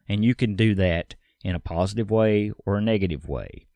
And 0.10 0.24
you 0.24 0.36
can 0.36 0.56
do 0.56 0.74
that 0.76 1.16
in 1.44 1.56
a 1.56 1.60
positive 1.60 2.10
way 2.10 2.52
or 2.66 2.78
a 2.78 2.82
negative 2.82 3.28
way. 3.28 3.68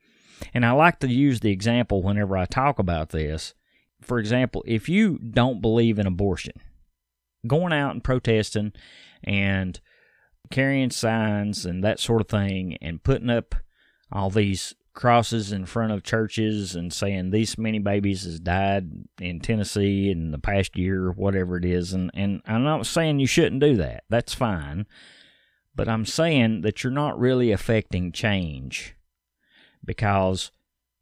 And 0.53 0.65
I 0.65 0.71
like 0.71 0.99
to 0.99 1.07
use 1.07 1.39
the 1.39 1.51
example 1.51 2.01
whenever 2.01 2.35
I 2.37 2.45
talk 2.45 2.79
about 2.79 3.09
this. 3.09 3.53
For 4.01 4.19
example, 4.19 4.63
if 4.67 4.89
you 4.89 5.17
don't 5.19 5.61
believe 5.61 5.99
in 5.99 6.07
abortion, 6.07 6.53
going 7.47 7.73
out 7.73 7.91
and 7.91 8.03
protesting 8.03 8.73
and 9.23 9.79
carrying 10.49 10.89
signs 10.89 11.65
and 11.65 11.83
that 11.83 11.99
sort 11.99 12.21
of 12.21 12.27
thing 12.27 12.77
and 12.81 13.03
putting 13.03 13.29
up 13.29 13.55
all 14.11 14.29
these 14.29 14.75
crosses 14.93 15.51
in 15.51 15.65
front 15.65 15.93
of 15.93 16.03
churches 16.03 16.75
and 16.75 16.91
saying 16.91 17.31
these 17.31 17.57
many 17.57 17.79
babies 17.79 18.25
has 18.25 18.39
died 18.39 18.89
in 19.21 19.39
Tennessee 19.39 20.11
in 20.11 20.31
the 20.31 20.37
past 20.37 20.77
year 20.77 21.05
or 21.05 21.11
whatever 21.13 21.55
it 21.57 21.63
is 21.63 21.93
and 21.93 22.11
and 22.13 22.41
I'm 22.45 22.63
not 22.63 22.85
saying 22.85 23.19
you 23.19 23.27
shouldn't 23.27 23.61
do 23.61 23.77
that. 23.77 24.03
That's 24.09 24.33
fine. 24.33 24.85
But 25.73 25.87
I'm 25.87 26.05
saying 26.05 26.61
that 26.61 26.83
you're 26.83 26.91
not 26.91 27.17
really 27.17 27.51
affecting 27.51 28.11
change 28.11 28.95
because 29.83 30.51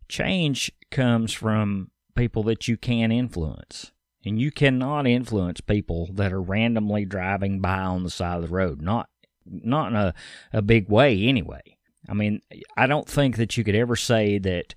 change 0.08 0.72
comes 0.92 1.34
from 1.34 1.90
people 2.20 2.44
that 2.44 2.68
you 2.68 2.76
can 2.76 3.12
influence. 3.12 3.94
And 4.26 4.40
you 4.40 4.52
cannot 4.52 5.08
influence 5.08 5.62
people 5.62 6.10
that 6.14 6.34
are 6.34 6.42
randomly 6.42 7.06
driving 7.06 7.62
by 7.62 7.80
on 7.80 8.04
the 8.04 8.10
side 8.10 8.36
of 8.36 8.42
the 8.42 8.54
road. 8.54 8.82
Not 8.82 9.10
not 9.46 9.92
in 9.92 9.96
a, 9.96 10.14
a 10.52 10.62
big 10.62 10.90
way 10.90 11.24
anyway. 11.24 11.78
I 12.08 12.14
mean, 12.14 12.42
I 12.76 12.86
don't 12.86 13.08
think 13.08 13.38
that 13.38 13.58
you 13.58 13.64
could 13.64 13.76
ever 13.76 13.96
say 13.96 14.38
that 14.38 14.76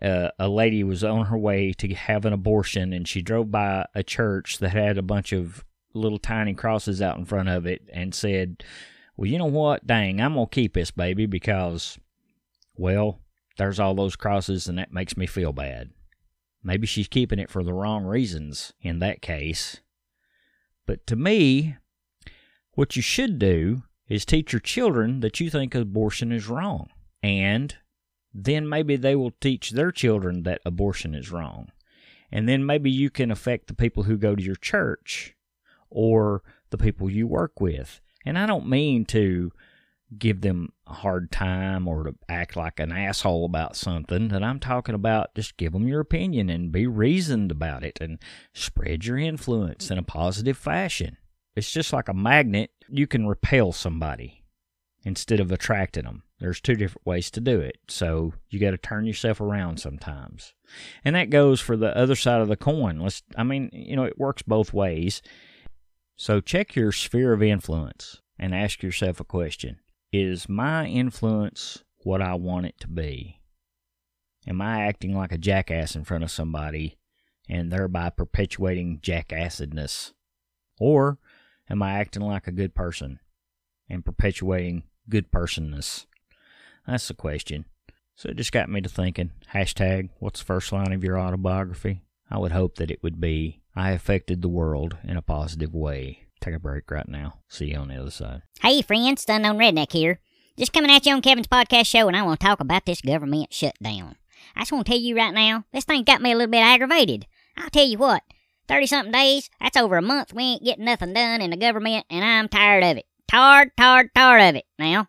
uh, 0.00 0.28
a 0.38 0.48
lady 0.48 0.84
was 0.84 1.02
on 1.02 1.26
her 1.26 1.38
way 1.38 1.72
to 1.72 1.94
have 1.94 2.24
an 2.26 2.32
abortion 2.32 2.92
and 2.92 3.08
she 3.08 3.22
drove 3.22 3.50
by 3.50 3.86
a 3.94 4.02
church 4.02 4.58
that 4.58 4.70
had 4.70 4.98
a 4.98 5.02
bunch 5.02 5.32
of 5.32 5.64
little 5.94 6.18
tiny 6.18 6.54
crosses 6.54 7.00
out 7.00 7.16
in 7.16 7.24
front 7.24 7.48
of 7.48 7.66
it 7.66 7.88
and 7.92 8.14
said, 8.14 8.62
Well, 9.16 9.30
you 9.30 9.38
know 9.38 9.46
what? 9.46 9.86
Dang, 9.86 10.20
I'm 10.20 10.34
going 10.34 10.46
to 10.46 10.54
keep 10.54 10.74
this 10.74 10.90
baby 10.90 11.24
because, 11.24 11.98
well, 12.76 13.20
there's 13.56 13.80
all 13.80 13.94
those 13.94 14.16
crosses, 14.16 14.68
and 14.68 14.78
that 14.78 14.92
makes 14.92 15.16
me 15.16 15.26
feel 15.26 15.52
bad. 15.52 15.90
Maybe 16.62 16.86
she's 16.86 17.08
keeping 17.08 17.38
it 17.38 17.50
for 17.50 17.62
the 17.62 17.74
wrong 17.74 18.04
reasons 18.04 18.72
in 18.80 19.00
that 19.00 19.20
case. 19.20 19.80
But 20.86 21.06
to 21.08 21.16
me, 21.16 21.76
what 22.74 22.96
you 22.96 23.02
should 23.02 23.38
do 23.38 23.82
is 24.08 24.24
teach 24.24 24.52
your 24.52 24.60
children 24.60 25.20
that 25.20 25.40
you 25.40 25.50
think 25.50 25.74
abortion 25.74 26.32
is 26.32 26.48
wrong. 26.48 26.88
And 27.22 27.74
then 28.34 28.68
maybe 28.68 28.96
they 28.96 29.14
will 29.14 29.32
teach 29.40 29.70
their 29.70 29.92
children 29.92 30.42
that 30.42 30.60
abortion 30.64 31.14
is 31.14 31.30
wrong. 31.30 31.70
And 32.30 32.48
then 32.48 32.64
maybe 32.64 32.90
you 32.90 33.10
can 33.10 33.30
affect 33.30 33.66
the 33.66 33.74
people 33.74 34.04
who 34.04 34.16
go 34.16 34.34
to 34.34 34.42
your 34.42 34.56
church 34.56 35.34
or 35.90 36.42
the 36.70 36.78
people 36.78 37.10
you 37.10 37.26
work 37.26 37.60
with. 37.60 38.00
And 38.24 38.38
I 38.38 38.46
don't 38.46 38.68
mean 38.68 39.04
to 39.06 39.52
give 40.18 40.40
them 40.40 40.72
a 40.86 40.94
hard 40.94 41.30
time 41.30 41.88
or 41.88 42.04
to 42.04 42.14
act 42.28 42.56
like 42.56 42.80
an 42.80 42.92
asshole 42.92 43.44
about 43.44 43.76
something 43.76 44.28
that 44.28 44.42
I'm 44.42 44.60
talking 44.60 44.94
about. 44.94 45.34
Just 45.34 45.56
give 45.56 45.72
them 45.72 45.88
your 45.88 46.00
opinion 46.00 46.50
and 46.50 46.72
be 46.72 46.86
reasoned 46.86 47.50
about 47.50 47.84
it 47.84 47.98
and 48.00 48.18
spread 48.52 49.04
your 49.04 49.18
influence 49.18 49.90
in 49.90 49.98
a 49.98 50.02
positive 50.02 50.58
fashion. 50.58 51.16
It's 51.56 51.70
just 51.70 51.92
like 51.92 52.08
a 52.08 52.14
magnet. 52.14 52.70
You 52.88 53.06
can 53.06 53.26
repel 53.26 53.72
somebody 53.72 54.44
instead 55.04 55.40
of 55.40 55.50
attracting 55.50 56.04
them. 56.04 56.22
There's 56.38 56.60
two 56.60 56.74
different 56.74 57.06
ways 57.06 57.30
to 57.32 57.40
do 57.40 57.60
it. 57.60 57.78
So 57.88 58.34
you 58.50 58.58
got 58.58 58.72
to 58.72 58.78
turn 58.78 59.06
yourself 59.06 59.40
around 59.40 59.78
sometimes. 59.78 60.54
And 61.04 61.14
that 61.14 61.30
goes 61.30 61.60
for 61.60 61.76
the 61.76 61.96
other 61.96 62.16
side 62.16 62.40
of 62.40 62.48
the 62.48 62.56
coin. 62.56 62.98
Let's 62.98 63.22
I 63.36 63.44
mean, 63.44 63.70
you 63.72 63.94
know, 63.96 64.04
it 64.04 64.18
works 64.18 64.42
both 64.42 64.72
ways. 64.72 65.22
So 66.16 66.40
check 66.40 66.74
your 66.74 66.92
sphere 66.92 67.32
of 67.32 67.42
influence 67.42 68.20
and 68.38 68.54
ask 68.54 68.82
yourself 68.82 69.20
a 69.20 69.24
question. 69.24 69.78
Is 70.12 70.46
my 70.46 70.84
influence 70.84 71.84
what 72.04 72.20
I 72.20 72.34
want 72.34 72.66
it 72.66 72.74
to 72.80 72.88
be? 72.88 73.40
Am 74.46 74.60
I 74.60 74.82
acting 74.82 75.16
like 75.16 75.32
a 75.32 75.38
jackass 75.38 75.96
in 75.96 76.04
front 76.04 76.22
of 76.22 76.30
somebody 76.30 76.98
and 77.48 77.72
thereby 77.72 78.10
perpetuating 78.10 79.00
jackassedness? 79.00 80.12
Or 80.78 81.18
am 81.70 81.82
I 81.82 81.92
acting 81.92 82.24
like 82.24 82.46
a 82.46 82.52
good 82.52 82.74
person 82.74 83.20
and 83.88 84.04
perpetuating 84.04 84.82
good 85.08 85.32
personness? 85.32 86.06
That's 86.86 87.08
the 87.08 87.14
question. 87.14 87.64
So 88.14 88.28
it 88.28 88.36
just 88.36 88.52
got 88.52 88.68
me 88.68 88.82
to 88.82 88.90
thinking. 88.90 89.30
Hashtag, 89.54 90.10
what's 90.18 90.40
the 90.40 90.46
first 90.46 90.72
line 90.72 90.92
of 90.92 91.02
your 91.02 91.18
autobiography? 91.18 92.02
I 92.30 92.36
would 92.36 92.52
hope 92.52 92.74
that 92.76 92.90
it 92.90 93.02
would 93.02 93.18
be, 93.18 93.62
I 93.74 93.92
affected 93.92 94.42
the 94.42 94.48
world 94.48 94.98
in 95.04 95.16
a 95.16 95.22
positive 95.22 95.74
way. 95.74 96.26
Take 96.42 96.54
a 96.56 96.58
break 96.58 96.90
right 96.90 97.08
now. 97.08 97.34
See 97.48 97.66
you 97.66 97.76
on 97.76 97.86
the 97.86 98.00
other 98.00 98.10
side. 98.10 98.42
Hey, 98.60 98.82
friends, 98.82 99.24
Unknown 99.28 99.58
Redneck 99.58 99.92
here. 99.92 100.18
Just 100.58 100.72
coming 100.72 100.90
at 100.90 101.06
you 101.06 101.14
on 101.14 101.22
Kevin's 101.22 101.46
podcast 101.46 101.86
show, 101.86 102.08
and 102.08 102.16
I 102.16 102.22
want 102.22 102.40
to 102.40 102.46
talk 102.46 102.58
about 102.58 102.84
this 102.84 103.00
government 103.00 103.54
shutdown. 103.54 104.16
I 104.56 104.62
just 104.62 104.72
want 104.72 104.86
to 104.86 104.90
tell 104.92 105.00
you 105.00 105.16
right 105.16 105.32
now, 105.32 105.66
this 105.72 105.84
thing 105.84 106.02
got 106.02 106.20
me 106.20 106.32
a 106.32 106.36
little 106.36 106.50
bit 106.50 106.58
aggravated. 106.58 107.26
I'll 107.56 107.70
tell 107.70 107.86
you 107.86 107.96
what, 107.96 108.24
30 108.66 108.86
something 108.86 109.12
days, 109.12 109.50
that's 109.60 109.76
over 109.76 109.96
a 109.96 110.02
month. 110.02 110.34
We 110.34 110.42
ain't 110.42 110.64
getting 110.64 110.84
nothing 110.84 111.12
done 111.12 111.42
in 111.42 111.50
the 111.50 111.56
government, 111.56 112.06
and 112.10 112.24
I'm 112.24 112.48
tired 112.48 112.82
of 112.82 112.96
it. 112.96 113.06
Tired, 113.28 113.70
tired, 113.76 114.10
tired 114.12 114.48
of 114.48 114.56
it. 114.56 114.64
Now, 114.80 115.06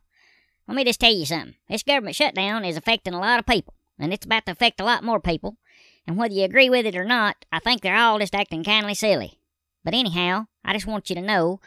let 0.67 0.75
me 0.75 0.83
just 0.83 0.99
tell 0.99 1.11
you 1.11 1.25
something. 1.25 1.55
This 1.67 1.81
government 1.81 2.15
shutdown 2.15 2.63
is 2.63 2.77
affecting 2.77 3.15
a 3.15 3.19
lot 3.19 3.39
of 3.39 3.47
people, 3.47 3.73
and 3.97 4.13
it's 4.13 4.27
about 4.27 4.45
to 4.45 4.51
affect 4.51 4.79
a 4.79 4.85
lot 4.85 5.03
more 5.03 5.19
people. 5.19 5.57
And 6.05 6.15
whether 6.15 6.35
you 6.35 6.43
agree 6.43 6.69
with 6.69 6.85
it 6.85 6.95
or 6.95 7.05
not, 7.05 7.43
I 7.51 7.57
think 7.57 7.81
they're 7.81 7.97
all 7.97 8.19
just 8.19 8.35
acting 8.35 8.63
kindly 8.63 8.93
silly. 8.93 9.39
But 9.83 9.95
anyhow, 9.95 10.45
I 10.63 10.73
just 10.73 10.87
want 10.87 11.09
you 11.09 11.15
to 11.15 11.21
know 11.21 11.59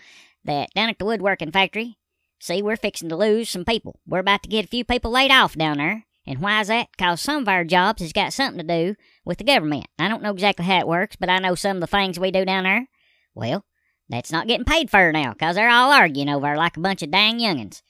that 0.45 0.71
down 0.75 0.89
at 0.89 0.99
the 0.99 1.05
woodworking 1.05 1.53
factory, 1.53 1.99
see, 2.41 2.63
we're 2.63 2.77
fixing 2.77 3.09
to 3.09 3.17
lose 3.17 3.51
some 3.51 3.65
people. 3.65 3.99
We're 4.07 4.21
about 4.21 4.43
to 4.45 4.49
get 4.49 4.65
a 4.65 4.69
few 4.69 4.85
people 4.85 5.11
laid 5.11 5.31
off 5.31 5.55
down 5.55 5.79
there. 5.79 6.05
And 6.27 6.41
why 6.41 6.61
is 6.61 6.69
that? 6.69 6.89
Because 6.91 7.21
some 7.21 7.43
of 7.43 7.49
our 7.49 7.65
jobs 7.65 8.03
has 8.03 8.13
got 8.13 8.33
something 8.33 8.67
to 8.67 8.85
do 8.85 8.97
with 9.25 9.39
the 9.39 9.45
government. 9.45 9.87
I 9.99 10.09
don't 10.09 10.23
know 10.23 10.33
exactly 10.33 10.65
how 10.65 10.81
it 10.81 10.89
works, 10.89 11.15
but 11.17 11.31
I 11.31 11.39
know 11.39 11.55
some 11.55 11.77
of 11.77 11.81
the 11.81 11.87
things 11.87 12.19
we 12.19 12.33
do 12.33 12.45
down 12.45 12.65
there. 12.65 12.89
Well, 13.35 13.65
that's 14.09 14.33
not 14.33 14.49
getting 14.49 14.65
paid 14.65 14.91
for 14.91 15.13
now, 15.13 15.33
because 15.33 15.55
they're 15.55 15.71
all 15.71 15.93
arguing 15.93 16.29
over 16.29 16.57
like 16.57 16.77
a 16.77 16.81
bunch 16.81 17.03
of 17.03 17.13
dang 17.13 17.39
youngins. 17.39 17.83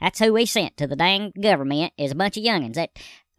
That's 0.00 0.18
who 0.18 0.32
we 0.32 0.44
sent 0.44 0.76
to 0.76 0.86
the 0.86 0.96
dang 0.96 1.32
government 1.40 1.92
is 1.96 2.10
a 2.10 2.16
bunch 2.16 2.36
of 2.36 2.42
youngins. 2.42 2.74
That 2.74 2.90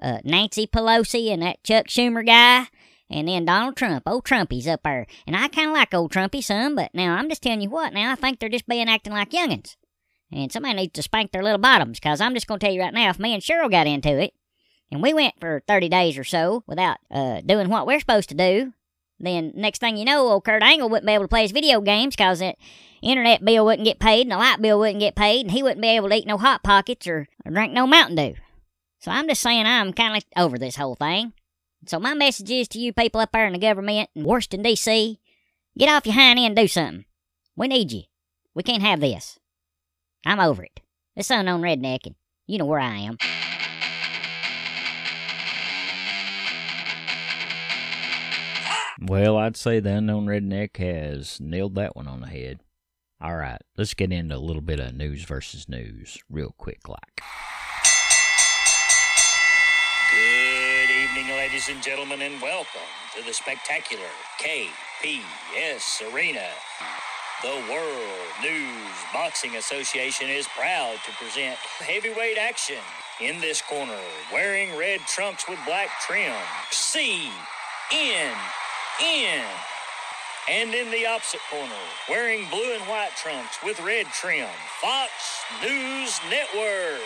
uh, 0.02 0.20
Nancy 0.24 0.68
Pelosi 0.68 1.32
and 1.32 1.42
that 1.42 1.64
Chuck 1.64 1.88
Schumer 1.88 2.26
guy 2.26 2.68
and 3.10 3.28
then 3.28 3.46
Donald 3.46 3.76
Trump, 3.76 4.04
old 4.08 4.26
Trumpy's 4.26 4.68
up 4.68 4.84
there. 4.84 5.06
And 5.28 5.36
I 5.36 5.48
kind 5.48 5.68
of 5.70 5.74
like 5.74 5.94
old 5.94 6.12
Trumpy 6.12 6.44
some, 6.44 6.76
but 6.76 6.92
now 6.94 7.16
I'm 7.16 7.30
just 7.30 7.44
telling 7.44 7.62
you 7.62 7.70
what, 7.70 7.94
now 7.94 8.12
I 8.12 8.16
think 8.16 8.40
they're 8.40 8.50
just 8.50 8.68
being 8.68 8.90
acting 8.90 9.14
like 9.14 9.32
youngins. 9.32 9.76
And 10.32 10.52
somebody 10.52 10.76
needs 10.76 10.94
to 10.94 11.04
spank 11.04 11.32
their 11.32 11.44
little 11.44 11.60
bottoms, 11.60 12.00
because 12.00 12.20
I'm 12.20 12.34
just 12.34 12.48
going 12.48 12.60
to 12.60 12.66
tell 12.66 12.74
you 12.74 12.82
right 12.82 12.94
now, 12.94 13.10
if 13.10 13.20
me 13.20 13.34
and 13.34 13.44
Cheryl 13.44 13.70
got 13.70 13.88
into 13.88 14.18
it, 14.18 14.34
and 14.92 15.02
we 15.02 15.14
went 15.14 15.40
for 15.40 15.62
30 15.68 15.90
days 15.90 16.18
or 16.18 16.24
so 16.24 16.64
without 16.68 16.98
uh, 17.12 17.42
doing 17.42 17.70
what 17.70 17.88
we're 17.88 18.00
supposed 18.00 18.30
to 18.30 18.36
do, 18.36 18.74
then 19.20 19.54
next 19.56 19.80
thing 19.80 19.98
you 19.98 20.06
know, 20.06 20.28
old 20.28 20.44
Kurt 20.44 20.64
Angle 20.64 20.90
wouldn't 20.90 21.08
be 21.08 21.14
able 21.14 21.24
to 21.24 21.30
play 21.30 21.44
his 21.44 21.52
video 21.52 21.80
games 21.82 22.16
because 22.16 22.40
the 22.40 22.56
internet 23.02 23.46
bill 23.46 23.66
wouldn't 23.66 23.86
get 23.86 24.00
paid 24.00 24.22
and 24.22 24.32
the 24.32 24.38
light 24.38 24.62
bill 24.62 24.80
wouldn't 24.80 25.00
get 25.00 25.16
paid, 25.16 25.46
and 25.46 25.52
he 25.52 25.64
wouldn't 25.64 25.82
be 25.82 25.90
able 25.90 26.10
to 26.10 26.16
eat 26.16 26.28
no 26.28 26.38
Hot 26.38 26.64
Pockets 26.64 27.08
or, 27.08 27.28
or 27.46 27.52
drink 27.52 27.72
no 27.72 27.88
Mountain 27.88 28.16
Dew. 28.16 28.36
So 29.00 29.12
I'm 29.12 29.28
just 29.28 29.42
saying 29.42 29.66
I'm 29.66 29.94
kind 29.94 30.18
of 30.18 30.24
over 30.36 30.58
this 30.58 30.76
whole 30.76 30.96
thing. 30.96 31.34
So 31.88 32.00
my 32.00 32.16
message 32.16 32.50
is 32.50 32.68
to 32.70 32.80
you 32.80 32.94
people 32.94 33.22
up 33.22 33.32
there 33.32 33.46
in 33.46 33.54
the 33.54 33.60
government 33.60 34.10
in 34.16 34.24
Washington, 34.24 34.64
D.C., 34.64 35.20
get 35.78 35.90
off 35.90 36.08
your 36.08 36.16
hind 36.16 36.40
end 36.40 36.48
and 36.48 36.56
do 36.56 36.68
something. 36.68 37.06
We 37.56 37.68
need 37.68 37.92
you. 37.92 38.04
We 38.56 38.64
can't 38.64 38.82
have 38.82 39.02
this. 39.02 39.38
I'm 40.26 40.40
over 40.40 40.64
it. 40.64 40.80
This 41.16 41.30
unknown 41.30 41.62
redneck, 41.62 42.08
and 42.08 42.16
you 42.48 42.58
know 42.58 42.66
where 42.66 42.80
I 42.80 42.98
am. 42.98 43.18
Well, 49.00 49.38
I'd 49.38 49.56
say 49.56 49.80
the 49.80 49.94
unknown 49.94 50.26
redneck 50.26 50.78
has 50.78 51.40
nailed 51.40 51.76
that 51.76 51.96
one 51.96 52.08
on 52.08 52.22
the 52.22 52.28
head. 52.28 52.62
All 53.22 53.36
right, 53.36 53.62
let's 53.78 53.94
get 53.94 54.12
into 54.12 54.36
a 54.36 54.38
little 54.38 54.64
bit 54.64 54.80
of 54.80 54.96
news 54.96 55.24
versus 55.24 55.70
news 55.70 56.18
real 56.30 56.56
quick, 56.58 56.90
like. 56.90 57.22
Ladies 61.28 61.70
and 61.70 61.82
gentlemen, 61.82 62.22
and 62.22 62.40
welcome 62.40 62.82
to 63.16 63.26
the 63.26 63.34
spectacular 63.34 64.06
KPS 64.40 66.14
Arena. 66.14 66.46
The 67.42 67.66
World 67.68 68.20
News 68.44 68.94
Boxing 69.12 69.56
Association 69.56 70.30
is 70.30 70.48
proud 70.56 70.98
to 71.04 71.12
present 71.14 71.58
heavyweight 71.80 72.38
action 72.38 72.78
in 73.20 73.42
this 73.42 73.60
corner, 73.64 73.98
wearing 74.32 74.78
red 74.78 75.00
trunks 75.08 75.50
with 75.50 75.58
black 75.66 75.90
trim. 76.06 76.36
C 76.70 77.32
N 77.92 78.36
N. 79.02 79.46
And 80.52 80.76
in 80.76 80.92
the 80.92 81.08
opposite 81.08 81.42
corner, 81.50 81.74
wearing 82.08 82.48
blue 82.52 82.76
and 82.76 82.84
white 82.84 83.16
trunks 83.18 83.58
with 83.64 83.80
red 83.82 84.06
trim, 84.08 84.48
Fox 84.80 85.10
News 85.64 86.20
Network. 86.30 87.02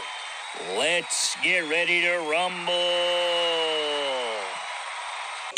Let's 0.77 1.37
get 1.41 1.69
ready 1.69 2.01
to 2.01 2.17
rumble. 2.29 3.88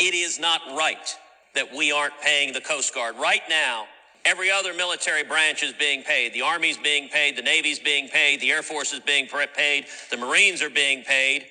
It 0.04 0.14
is 0.14 0.40
not 0.40 0.60
right 0.76 1.16
that 1.54 1.72
we 1.72 1.92
aren't 1.92 2.20
paying 2.20 2.52
the 2.52 2.60
Coast 2.60 2.92
Guard. 2.92 3.14
Right 3.20 3.42
now, 3.48 3.84
every 4.24 4.50
other 4.50 4.74
military 4.74 5.22
branch 5.22 5.62
is 5.62 5.72
being 5.74 6.02
paid. 6.02 6.32
The 6.32 6.42
Army's 6.42 6.76
being 6.76 7.08
paid, 7.08 7.36
the 7.36 7.42
Navy's 7.42 7.78
being 7.78 8.08
paid, 8.08 8.40
the 8.40 8.50
Air 8.50 8.64
Force 8.64 8.92
is 8.92 8.98
being 8.98 9.28
paid, 9.28 9.86
the 10.10 10.16
Marines 10.16 10.60
are 10.60 10.70
being 10.70 11.04
paid, 11.04 11.46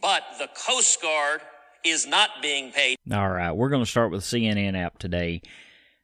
but 0.00 0.24
the 0.40 0.48
Coast 0.48 1.00
Guard 1.00 1.42
is 1.84 2.04
not 2.04 2.30
being 2.42 2.72
paid. 2.72 2.96
All 3.12 3.30
right, 3.30 3.52
we're 3.52 3.68
going 3.68 3.84
to 3.84 3.88
start 3.88 4.10
with 4.10 4.24
CNN 4.24 4.76
app 4.76 4.98
today, 4.98 5.40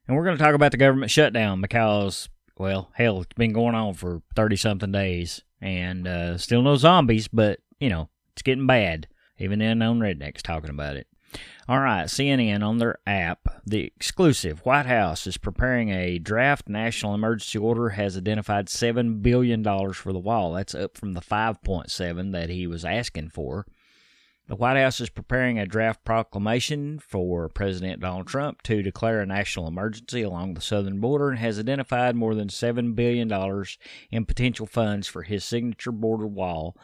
and 0.06 0.16
we're 0.16 0.24
going 0.24 0.38
to 0.38 0.44
talk 0.44 0.54
about 0.54 0.70
the 0.70 0.78
government 0.78 1.10
shutdown 1.10 1.60
because, 1.60 2.28
well, 2.56 2.92
hell, 2.94 3.22
it's 3.22 3.34
been 3.34 3.52
going 3.52 3.74
on 3.74 3.94
for 3.94 4.22
30 4.36 4.54
something 4.54 4.92
days, 4.92 5.42
and 5.60 6.06
uh, 6.06 6.38
still 6.38 6.62
no 6.62 6.76
zombies, 6.76 7.26
but, 7.26 7.58
you 7.80 7.88
know, 7.88 8.08
it's 8.34 8.42
getting 8.42 8.68
bad. 8.68 9.08
Even 9.38 9.58
the 9.58 9.64
unknown 9.64 9.98
rednecks 9.98 10.42
talking 10.42 10.70
about 10.70 10.96
it. 10.96 11.08
All 11.68 11.80
right, 11.80 12.06
CNN 12.06 12.62
on 12.62 12.78
their 12.78 12.98
app, 13.06 13.62
the 13.66 13.84
exclusive 13.84 14.64
White 14.64 14.86
House 14.86 15.26
is 15.26 15.36
preparing 15.36 15.90
a 15.90 16.18
draft 16.18 16.68
national 16.68 17.14
emergency 17.14 17.58
order 17.58 17.90
has 17.90 18.16
identified 18.16 18.70
7 18.70 19.20
billion 19.20 19.62
dollars 19.62 19.98
for 19.98 20.12
the 20.12 20.18
wall. 20.18 20.54
That's 20.54 20.74
up 20.74 20.96
from 20.96 21.12
the 21.12 21.20
5.7 21.20 22.32
that 22.32 22.48
he 22.48 22.66
was 22.66 22.86
asking 22.86 23.30
for. 23.30 23.66
The 24.46 24.56
White 24.56 24.78
House 24.78 24.98
is 25.02 25.10
preparing 25.10 25.58
a 25.58 25.66
draft 25.66 26.06
proclamation 26.06 27.00
for 27.00 27.50
President 27.50 28.00
Donald 28.00 28.28
Trump 28.28 28.62
to 28.62 28.82
declare 28.82 29.20
a 29.20 29.26
national 29.26 29.68
emergency 29.68 30.22
along 30.22 30.54
the 30.54 30.62
southern 30.62 31.00
border 31.00 31.28
and 31.28 31.38
has 31.38 31.58
identified 31.58 32.16
more 32.16 32.34
than 32.34 32.48
$7 32.48 32.94
billion 32.94 33.30
in 34.10 34.24
potential 34.24 34.64
funds 34.64 35.06
for 35.06 35.22
his 35.22 35.44
signature 35.44 35.92
border 35.92 36.26
wall 36.26 36.74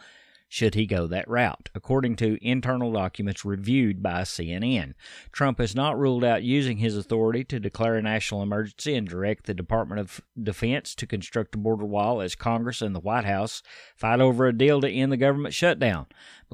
should 0.55 0.73
he 0.73 0.85
go 0.85 1.05
that 1.05 1.27
route, 1.27 1.69
according 1.75 2.15
to 2.15 2.39
internal 2.41 2.89
documents 2.89 3.43
reviewed 3.43 4.01
by 4.01 4.21
CNN. 4.21 4.93
Trump 5.33 5.57
has 5.57 5.75
not 5.75 5.99
ruled 5.99 6.23
out 6.23 6.43
using 6.43 6.77
his 6.77 6.95
authority 6.95 7.43
to 7.43 7.59
declare 7.59 7.95
a 7.95 8.01
national 8.01 8.41
emergency 8.41 8.95
and 8.95 9.05
direct 9.05 9.47
the 9.47 9.53
Department 9.53 9.99
of 9.99 10.21
Defense 10.41 10.95
to 10.95 11.05
construct 11.05 11.55
a 11.55 11.57
border 11.57 11.83
wall 11.83 12.21
as 12.21 12.35
Congress 12.35 12.81
and 12.81 12.95
the 12.95 13.01
White 13.01 13.25
House 13.25 13.63
fight 13.97 14.21
over 14.21 14.47
a 14.47 14.57
deal 14.57 14.79
to 14.79 14.89
end 14.89 15.11
the 15.11 15.17
government 15.17 15.53
shutdown. 15.53 16.05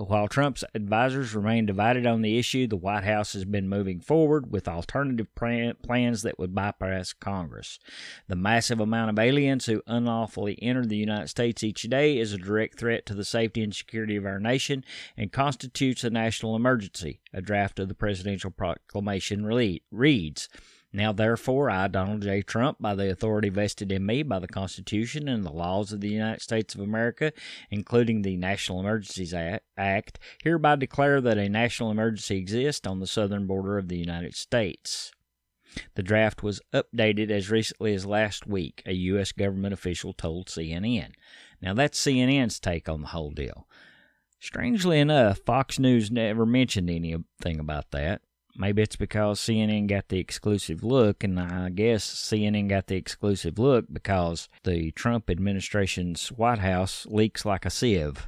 While 0.08 0.27
Trump's 0.27 0.63
advisors 0.74 1.36
remain 1.36 1.67
divided 1.67 2.08
on 2.08 2.24
the 2.24 2.39
issue, 2.39 2.65
the 2.65 2.75
White 2.75 3.03
House 3.03 3.34
has 3.34 3.46
been 3.46 3.70
moving 3.70 4.00
forward 4.00 4.51
with 4.51 4.67
alternative 4.67 5.27
plans 5.36 6.24
that 6.24 6.39
would 6.39 6.55
bypass 6.55 7.13
Congress. 7.13 7.77
The 8.27 8.36
massive 8.36 8.79
amount 8.79 9.12
of 9.12 9.20
aliens 9.20 9.67
who 9.67 9.84
unlawfully 9.86 10.58
enter 10.60 10.88
the 10.88 10.98
United 10.98 11.27
States 11.27 11.63
each 11.63 11.84
day 11.84 12.17
is 12.17 12.34
a 12.34 12.39
direct 12.39 12.79
threat 12.79 13.05
to 13.05 13.13
the 13.13 13.24
safety 13.24 13.62
and 13.62 13.75
security 13.75 14.15
of 14.15 14.25
our 14.25 14.39
nation 14.39 14.84
and 15.15 15.31
constitutes 15.31 16.03
a 16.03 16.10
national 16.10 16.55
emergency, 16.55 17.20
a 17.31 17.41
draft 17.41 17.77
of 17.77 17.88
the 17.88 17.93
presidential 17.93 18.50
proclamation 18.50 19.46
reads. 19.46 20.50
Now, 20.93 21.13
therefore, 21.13 21.69
I, 21.69 21.88
Donald 21.88 22.21
J. 22.21 22.41
Trump, 22.41 22.77
by 22.81 22.95
the 22.95 23.10
authority 23.10 23.48
vested 23.48 23.91
in 23.91 24.05
me 24.05 24.24
by 24.24 24.39
the 24.39 24.48
Constitution 24.48 25.29
and 25.29 25.45
the 25.45 25.51
laws 25.51 25.93
of 25.93 26.01
the 26.01 26.10
United 26.10 26.41
States 26.41 26.75
of 26.75 26.81
America, 26.81 27.31
including 27.69 28.21
the 28.21 28.36
National 28.36 28.81
Emergencies 28.81 29.33
Act, 29.33 30.19
hereby 30.43 30.75
declare 30.75 31.21
that 31.21 31.38
a 31.38 31.48
national 31.48 31.91
emergency 31.91 32.38
exists 32.38 32.86
on 32.86 33.00
the 33.00 33.07
southern 33.07 33.48
border 33.48 33.77
of 33.77 33.88
the 33.88 33.98
United 33.98 34.36
States. 34.36 35.13
The 35.95 36.03
draft 36.03 36.43
was 36.43 36.60
updated 36.74 37.31
as 37.31 37.50
recently 37.50 37.93
as 37.93 38.05
last 38.05 38.45
week, 38.45 38.83
a 38.86 38.91
U.S. 38.93 39.31
government 39.31 39.74
official 39.74 40.12
told 40.12 40.48
CNN. 40.48 41.12
Now, 41.62 41.74
that's 41.74 42.03
CNN's 42.03 42.60
take 42.60 42.89
on 42.89 43.01
the 43.01 43.07
whole 43.07 43.31
deal. 43.31 43.65
Strangely 44.41 45.00
enough, 45.00 45.39
Fox 45.45 45.79
News 45.79 46.12
never 46.12 46.45
mentioned 46.45 46.89
anything 46.89 47.60
about 47.60 47.91
that. 47.91 48.21
Maybe 48.55 48.81
it's 48.81 48.96
because 48.96 49.39
CNN 49.39 49.88
got 49.88 50.10
the 50.10 50.20
exclusive 50.20 50.84
look, 50.84 51.24
and 51.24 51.39
I 51.39 51.70
guess 51.70 52.05
CNN 52.05 52.67
got 52.67 52.88
the 52.88 52.96
exclusive 52.96 53.58
look 53.58 53.86
because 53.91 54.50
the 54.63 54.91
Trump 54.91 55.29
administration's 55.29 56.31
White 56.31 56.60
House 56.60 57.05
leaks 57.10 57.46
like 57.46 57.65
a 57.65 57.70
sieve. 57.70 58.27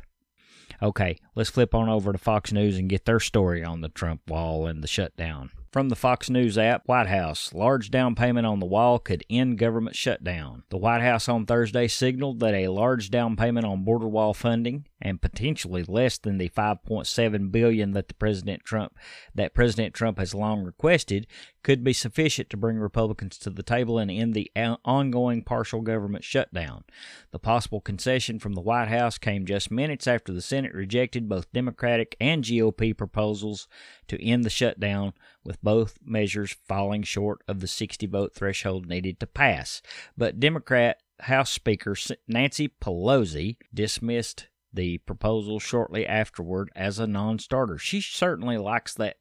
Okay, 0.81 1.17
let's 1.35 1.49
flip 1.49 1.73
on 1.75 1.87
over 1.87 2.11
to 2.11 2.17
Fox 2.17 2.51
News 2.51 2.77
and 2.77 2.89
get 2.89 3.05
their 3.05 3.19
story 3.19 3.63
on 3.63 3.81
the 3.81 3.89
Trump 3.89 4.21
wall 4.27 4.65
and 4.67 4.83
the 4.83 4.87
shutdown. 4.87 5.51
From 5.71 5.89
the 5.89 5.95
Fox 5.95 6.29
News 6.29 6.57
app, 6.57 6.83
White 6.85 7.07
House. 7.07 7.51
Large 7.51 7.89
down 7.89 8.13
payment 8.13 8.45
on 8.45 8.59
the 8.59 8.65
wall 8.65 8.99
could 8.99 9.23
end 9.29 9.57
government 9.57 9.95
shutdown. 9.95 10.63
The 10.69 10.77
White 10.77 11.01
House 11.01 11.27
on 11.27 11.45
Thursday 11.45 11.87
signaled 11.87 12.39
that 12.41 12.53
a 12.53 12.67
large 12.67 13.09
down 13.09 13.35
payment 13.35 13.65
on 13.65 13.83
border 13.83 14.07
wall 14.07 14.33
funding 14.33 14.85
and 15.03 15.21
potentially 15.21 15.83
less 15.83 16.17
than 16.17 16.37
the 16.37 16.49
5.7 16.49 17.51
billion 17.51 17.91
that 17.91 18.07
the 18.07 18.13
President 18.13 18.63
Trump 18.63 18.97
that 19.35 19.53
President 19.53 19.93
Trump 19.93 20.17
has 20.17 20.33
long 20.33 20.63
requested 20.63 21.27
could 21.61 21.83
be 21.83 21.93
sufficient 21.93 22.49
to 22.49 22.57
bring 22.57 22.77
Republicans 22.77 23.37
to 23.37 23.49
the 23.49 23.63
table 23.63 23.99
and 23.99 24.09
end 24.09 24.33
the 24.33 24.49
ongoing 24.83 25.43
partial 25.43 25.81
government 25.81 26.23
shutdown. 26.23 26.83
The 27.31 27.39
possible 27.39 27.81
concession 27.81 28.39
from 28.39 28.53
the 28.53 28.61
White 28.61 28.87
House 28.87 29.17
came 29.17 29.45
just 29.45 29.69
minutes 29.69 30.07
after 30.07 30.31
the 30.31 30.41
Senate 30.41 30.73
rejected 30.73 31.29
both 31.29 31.51
Democratic 31.51 32.15
and 32.19 32.43
GOP 32.43 32.95
proposals 32.97 33.67
to 34.07 34.23
end 34.23 34.45
the 34.45 34.49
shutdown 34.49 35.13
with 35.43 35.61
both 35.61 35.99
measures 36.03 36.55
falling 36.65 37.03
short 37.03 37.41
of 37.47 37.59
the 37.59 37.67
60 37.67 38.07
vote 38.07 38.33
threshold 38.33 38.87
needed 38.87 39.19
to 39.19 39.27
pass. 39.27 39.81
But 40.17 40.39
Democrat 40.39 41.01
House 41.19 41.51
Speaker 41.51 41.95
Nancy 42.27 42.69
Pelosi 42.69 43.57
dismissed 43.73 44.47
the 44.73 44.97
proposal 44.99 45.59
shortly 45.59 46.05
afterward 46.05 46.71
as 46.75 46.99
a 46.99 47.07
non 47.07 47.39
starter. 47.39 47.77
She 47.77 48.01
certainly 48.01 48.57
likes 48.57 48.93
that 48.95 49.17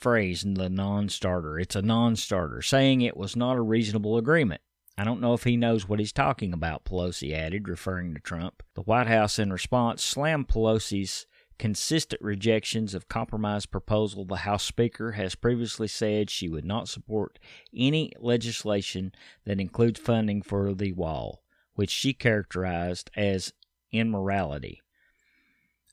phrase, 0.00 0.42
the 0.42 0.68
non 0.68 1.08
starter. 1.08 1.58
It's 1.58 1.76
a 1.76 1.82
non 1.82 2.16
starter, 2.16 2.62
saying 2.62 3.00
it 3.00 3.16
was 3.16 3.36
not 3.36 3.56
a 3.56 3.62
reasonable 3.62 4.16
agreement. 4.16 4.60
I 4.96 5.02
don't 5.02 5.20
know 5.20 5.34
if 5.34 5.42
he 5.42 5.56
knows 5.56 5.88
what 5.88 5.98
he's 5.98 6.12
talking 6.12 6.52
about, 6.52 6.84
Pelosi 6.84 7.32
added, 7.32 7.68
referring 7.68 8.14
to 8.14 8.20
Trump. 8.20 8.62
The 8.74 8.82
White 8.82 9.08
House, 9.08 9.38
in 9.40 9.52
response, 9.52 10.04
slammed 10.04 10.46
Pelosi's 10.46 11.26
consistent 11.58 12.20
rejections 12.22 12.94
of 12.94 13.08
compromise 13.08 13.66
proposal, 13.66 14.24
the 14.24 14.36
House 14.36 14.64
Speaker 14.64 15.12
has 15.12 15.34
previously 15.34 15.88
said 15.88 16.30
she 16.30 16.48
would 16.48 16.64
not 16.64 16.88
support 16.88 17.38
any 17.74 18.12
legislation 18.18 19.12
that 19.44 19.60
includes 19.60 19.98
funding 19.98 20.42
for 20.42 20.74
the 20.74 20.92
wall, 20.92 21.42
which 21.74 21.90
she 21.90 22.12
characterized 22.12 23.10
as 23.16 23.52
immorality. 23.90 24.80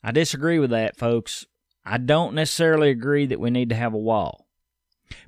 I 0.04 0.12
disagree 0.12 0.60
with 0.60 0.72
that, 0.72 0.98
folks. 0.98 1.46
I 1.86 1.98
don't 1.98 2.36
necessarily 2.36 2.90
agree 2.90 3.26
that 3.26 3.40
we 3.40 3.50
need 3.50 3.70
to 3.70 3.76
have 3.76 3.94
a 3.94 4.00
wall, 4.00 4.48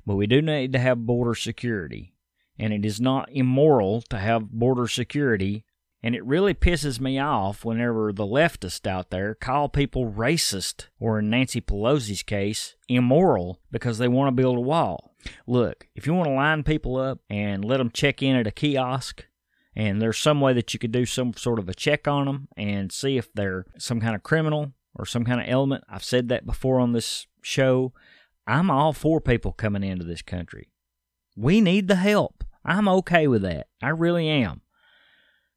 but 0.06 0.16
we 0.16 0.26
do 0.26 0.40
need 0.40 0.72
to 0.72 0.78
have 0.78 1.06
border 1.06 1.34
security. 1.34 2.14
And 2.58 2.72
it 2.72 2.84
is 2.84 3.00
not 3.00 3.28
immoral 3.32 4.02
to 4.02 4.18
have 4.18 4.50
border 4.50 4.86
security 4.86 5.64
and 6.04 6.14
it 6.14 6.22
really 6.26 6.52
pisses 6.52 7.00
me 7.00 7.18
off 7.18 7.64
whenever 7.64 8.12
the 8.12 8.26
leftists 8.26 8.86
out 8.86 9.08
there 9.08 9.34
call 9.34 9.70
people 9.70 10.12
racist, 10.12 10.88
or 11.00 11.18
in 11.18 11.30
Nancy 11.30 11.62
Pelosi's 11.62 12.22
case, 12.22 12.76
immoral 12.90 13.58
because 13.70 13.96
they 13.96 14.06
want 14.06 14.28
to 14.28 14.42
build 14.42 14.58
a 14.58 14.60
wall. 14.60 15.14
Look, 15.46 15.88
if 15.94 16.06
you 16.06 16.12
want 16.12 16.28
to 16.28 16.34
line 16.34 16.62
people 16.62 16.98
up 16.98 17.20
and 17.30 17.64
let 17.64 17.78
them 17.78 17.88
check 17.88 18.22
in 18.22 18.36
at 18.36 18.46
a 18.46 18.50
kiosk, 18.50 19.24
and 19.76 20.00
there's 20.00 20.18
some 20.18 20.40
way 20.40 20.52
that 20.52 20.72
you 20.72 20.78
could 20.78 20.92
do 20.92 21.06
some 21.06 21.34
sort 21.34 21.58
of 21.58 21.68
a 21.68 21.74
check 21.74 22.06
on 22.06 22.26
them 22.26 22.48
and 22.56 22.92
see 22.92 23.16
if 23.16 23.32
they're 23.32 23.66
some 23.78 24.00
kind 24.00 24.14
of 24.14 24.22
criminal 24.22 24.72
or 24.94 25.04
some 25.04 25.24
kind 25.24 25.40
of 25.40 25.48
element. 25.48 25.84
I've 25.88 26.04
said 26.04 26.28
that 26.28 26.46
before 26.46 26.78
on 26.78 26.92
this 26.92 27.26
show. 27.42 27.92
I'm 28.46 28.70
all 28.70 28.92
for 28.92 29.20
people 29.20 29.52
coming 29.52 29.82
into 29.82 30.04
this 30.04 30.22
country. 30.22 30.70
We 31.36 31.60
need 31.60 31.88
the 31.88 31.96
help. 31.96 32.44
I'm 32.64 32.88
okay 32.88 33.26
with 33.26 33.42
that. 33.42 33.66
I 33.82 33.88
really 33.88 34.28
am. 34.28 34.60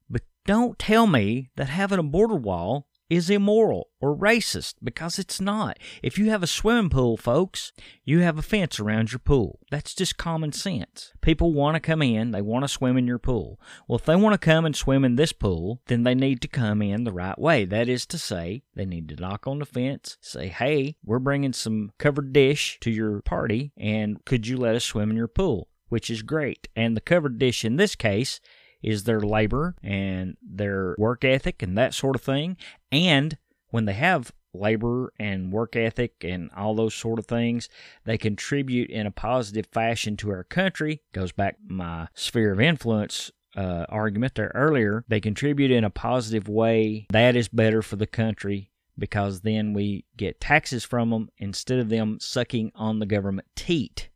But 0.09 0.23
don't 0.45 0.79
tell 0.79 1.05
me 1.05 1.51
that 1.55 1.69
having 1.69 1.99
a 1.99 2.03
border 2.03 2.35
wall 2.35 2.86
is 3.09 3.29
immoral 3.29 3.89
or 3.99 4.15
racist 4.15 4.75
because 4.83 5.17
it's 5.17 5.39
not. 5.41 5.79
If 6.03 6.17
you 6.17 6.29
have 6.29 6.43
a 6.43 6.47
swimming 6.47 6.89
pool, 6.89 7.17
folks, 7.17 7.71
you 8.03 8.19
have 8.19 8.37
a 8.37 8.41
fence 8.41 8.79
around 8.79 9.11
your 9.11 9.19
pool. 9.19 9.59
That's 9.71 9.93
just 9.93 10.17
common 10.17 10.51
sense. 10.51 11.13
People 11.21 11.53
want 11.53 11.75
to 11.75 11.79
come 11.79 12.01
in, 12.01 12.31
they 12.31 12.41
want 12.41 12.63
to 12.63 12.69
swim 12.69 12.97
in 12.97 13.07
your 13.07 13.19
pool. 13.19 13.59
Well, 13.87 13.97
if 13.97 14.05
they 14.05 14.15
want 14.15 14.33
to 14.33 14.45
come 14.45 14.65
and 14.65 14.75
swim 14.75 15.03
in 15.03 15.15
this 15.15 15.31
pool, 15.31 15.81
then 15.87 16.03
they 16.03 16.15
need 16.15 16.41
to 16.41 16.47
come 16.47 16.81
in 16.81 17.03
the 17.03 17.11
right 17.11 17.37
way. 17.37 17.65
That 17.65 17.89
is 17.89 18.05
to 18.07 18.17
say, 18.17 18.63
they 18.75 18.85
need 18.85 19.09
to 19.09 19.15
knock 19.15 19.47
on 19.47 19.59
the 19.59 19.65
fence, 19.65 20.17
say, 20.21 20.47
hey, 20.47 20.97
we're 21.03 21.19
bringing 21.19 21.53
some 21.53 21.91
covered 21.97 22.33
dish 22.33 22.77
to 22.81 22.91
your 22.91 23.21
party, 23.21 23.71
and 23.77 24.23
could 24.25 24.47
you 24.47 24.57
let 24.57 24.75
us 24.75 24.83
swim 24.83 25.11
in 25.11 25.17
your 25.17 25.27
pool? 25.27 25.69
Which 25.89 26.09
is 26.09 26.21
great. 26.21 26.67
And 26.75 26.97
the 26.97 27.01
covered 27.01 27.39
dish 27.39 27.63
in 27.63 27.77
this 27.77 27.95
case 27.95 28.41
is 28.81 29.03
their 29.03 29.21
labor 29.21 29.75
and 29.83 30.37
their 30.41 30.95
work 30.97 31.23
ethic 31.23 31.61
and 31.61 31.77
that 31.77 31.93
sort 31.93 32.15
of 32.15 32.21
thing. 32.21 32.57
And 32.91 33.37
when 33.69 33.85
they 33.85 33.93
have 33.93 34.31
labor 34.53 35.13
and 35.19 35.51
work 35.51 35.75
ethic 35.75 36.23
and 36.23 36.49
all 36.55 36.75
those 36.75 36.93
sort 36.93 37.19
of 37.19 37.25
things, 37.25 37.69
they 38.05 38.17
contribute 38.17 38.89
in 38.89 39.05
a 39.05 39.11
positive 39.11 39.67
fashion 39.67 40.17
to 40.17 40.31
our 40.31 40.43
country. 40.43 41.01
Goes 41.13 41.31
back 41.31 41.57
my 41.67 42.07
sphere 42.13 42.53
of 42.53 42.59
influence 42.59 43.31
uh, 43.55 43.85
argument 43.89 44.35
there 44.35 44.51
earlier. 44.53 45.03
They 45.07 45.19
contribute 45.19 45.71
in 45.71 45.83
a 45.83 45.89
positive 45.89 46.47
way. 46.47 47.07
That 47.09 47.35
is 47.35 47.47
better 47.47 47.81
for 47.81 47.95
the 47.95 48.07
country 48.07 48.71
because 48.97 49.41
then 49.41 49.73
we 49.73 50.05
get 50.15 50.39
taxes 50.39 50.83
from 50.83 51.09
them 51.09 51.29
instead 51.37 51.79
of 51.79 51.89
them 51.89 52.19
sucking 52.19 52.71
on 52.75 52.99
the 52.99 53.05
government 53.05 53.47
teat. 53.55 54.09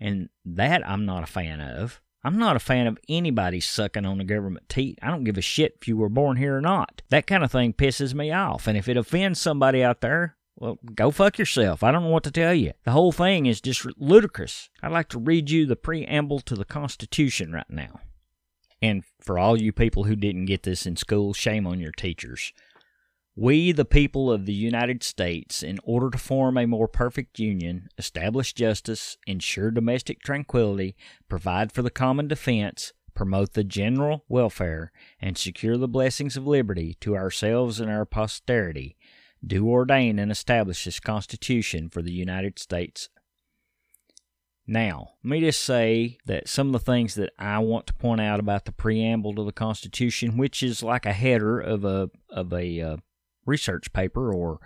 And 0.00 0.28
that 0.44 0.88
I'm 0.88 1.04
not 1.04 1.24
a 1.24 1.26
fan 1.26 1.60
of. 1.60 2.00
I'm 2.24 2.38
not 2.38 2.56
a 2.56 2.60
fan 2.60 2.86
of 2.86 2.98
anybody 3.08 3.60
sucking 3.60 4.04
on 4.04 4.18
the 4.18 4.24
government 4.24 4.68
teat. 4.68 4.98
I 5.00 5.10
don't 5.10 5.24
give 5.24 5.38
a 5.38 5.42
shit 5.42 5.76
if 5.80 5.86
you 5.86 5.96
were 5.96 6.08
born 6.08 6.36
here 6.36 6.56
or 6.56 6.60
not. 6.60 7.02
That 7.10 7.26
kind 7.26 7.44
of 7.44 7.52
thing 7.52 7.72
pisses 7.72 8.12
me 8.12 8.32
off. 8.32 8.66
And 8.66 8.76
if 8.76 8.88
it 8.88 8.96
offends 8.96 9.40
somebody 9.40 9.84
out 9.84 10.00
there, 10.00 10.36
well, 10.56 10.78
go 10.94 11.12
fuck 11.12 11.38
yourself. 11.38 11.84
I 11.84 11.92
don't 11.92 12.02
know 12.02 12.08
what 12.08 12.24
to 12.24 12.32
tell 12.32 12.54
you. 12.54 12.72
The 12.84 12.90
whole 12.90 13.12
thing 13.12 13.46
is 13.46 13.60
just 13.60 13.86
ludicrous. 13.96 14.70
I'd 14.82 14.90
like 14.90 15.08
to 15.10 15.18
read 15.18 15.50
you 15.50 15.66
the 15.66 15.76
preamble 15.76 16.40
to 16.40 16.56
the 16.56 16.64
Constitution 16.64 17.52
right 17.52 17.70
now. 17.70 18.00
And 18.82 19.04
for 19.20 19.38
all 19.38 19.60
you 19.60 19.72
people 19.72 20.04
who 20.04 20.16
didn't 20.16 20.46
get 20.46 20.64
this 20.64 20.86
in 20.86 20.96
school, 20.96 21.32
shame 21.32 21.66
on 21.66 21.80
your 21.80 21.92
teachers. 21.92 22.52
We, 23.40 23.70
the 23.70 23.84
people 23.84 24.32
of 24.32 24.46
the 24.46 24.52
United 24.52 25.04
States, 25.04 25.62
in 25.62 25.78
order 25.84 26.10
to 26.10 26.18
form 26.18 26.58
a 26.58 26.66
more 26.66 26.88
perfect 26.88 27.38
union, 27.38 27.88
establish 27.96 28.52
justice, 28.52 29.16
ensure 29.28 29.70
domestic 29.70 30.24
tranquility, 30.24 30.96
provide 31.28 31.70
for 31.70 31.82
the 31.82 31.88
common 31.88 32.26
defense, 32.26 32.92
promote 33.14 33.52
the 33.52 33.62
general 33.62 34.24
welfare, 34.28 34.90
and 35.20 35.38
secure 35.38 35.76
the 35.76 35.86
blessings 35.86 36.36
of 36.36 36.48
liberty 36.48 36.96
to 37.00 37.14
ourselves 37.14 37.78
and 37.78 37.88
our 37.88 38.04
posterity, 38.04 38.96
do 39.46 39.68
ordain 39.68 40.18
and 40.18 40.32
establish 40.32 40.82
this 40.82 40.98
Constitution 40.98 41.88
for 41.88 42.02
the 42.02 42.10
United 42.10 42.58
States. 42.58 43.08
Now, 44.66 45.10
let 45.22 45.30
me 45.30 45.40
just 45.42 45.62
say 45.62 46.18
that 46.26 46.48
some 46.48 46.66
of 46.66 46.72
the 46.72 46.80
things 46.80 47.14
that 47.14 47.30
I 47.38 47.60
want 47.60 47.86
to 47.86 47.94
point 47.94 48.20
out 48.20 48.40
about 48.40 48.64
the 48.64 48.72
preamble 48.72 49.36
to 49.36 49.44
the 49.44 49.52
Constitution, 49.52 50.36
which 50.36 50.60
is 50.60 50.82
like 50.82 51.06
a 51.06 51.12
header 51.12 51.60
of 51.60 51.84
a 51.84 52.10
of 52.28 52.52
a 52.52 52.80
uh, 52.80 52.96
research 53.48 53.92
paper 53.92 54.32
or 54.32 54.60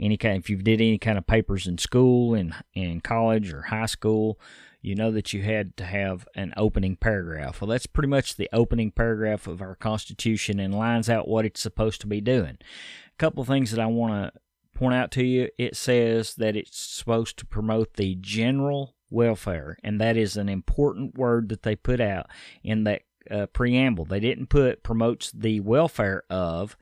any 0.00 0.16
kind 0.16 0.38
if 0.38 0.50
you 0.50 0.56
did 0.56 0.80
any 0.80 0.98
kind 0.98 1.18
of 1.18 1.26
papers 1.26 1.66
in 1.66 1.78
school 1.78 2.34
in 2.34 2.54
in 2.74 3.00
college 3.00 3.52
or 3.52 3.62
high 3.62 3.86
school 3.86 4.38
you 4.80 4.94
know 4.94 5.12
that 5.12 5.32
you 5.32 5.42
had 5.42 5.76
to 5.76 5.84
have 5.84 6.26
an 6.34 6.52
opening 6.56 6.96
paragraph 6.96 7.60
well 7.60 7.68
that's 7.68 7.86
pretty 7.86 8.08
much 8.08 8.36
the 8.36 8.48
opening 8.52 8.90
paragraph 8.90 9.46
of 9.46 9.62
our 9.62 9.76
constitution 9.76 10.58
and 10.58 10.74
lines 10.74 11.08
out 11.08 11.28
what 11.28 11.44
it's 11.44 11.60
supposed 11.60 12.00
to 12.00 12.06
be 12.06 12.20
doing 12.20 12.56
a 12.58 13.18
couple 13.18 13.44
things 13.44 13.70
that 13.70 13.80
i 13.80 13.86
want 13.86 14.12
to 14.12 14.40
point 14.82 14.94
out 14.94 15.10
to 15.12 15.24
you, 15.24 15.48
it 15.58 15.76
says 15.76 16.34
that 16.34 16.56
it's 16.56 16.76
supposed 16.76 17.38
to 17.38 17.46
promote 17.46 17.94
the 17.94 18.16
general 18.20 18.96
welfare, 19.10 19.76
and 19.84 20.00
that 20.00 20.16
is 20.16 20.36
an 20.36 20.48
important 20.48 21.16
word 21.16 21.48
that 21.50 21.62
they 21.62 21.76
put 21.76 22.00
out 22.00 22.26
in 22.64 22.84
that 22.84 23.02
uh, 23.30 23.46
preamble. 23.46 24.04
They 24.04 24.18
didn't 24.18 24.48
put 24.48 24.82
promotes 24.82 25.30
the 25.30 25.60
welfare 25.60 26.24
of 26.28 26.76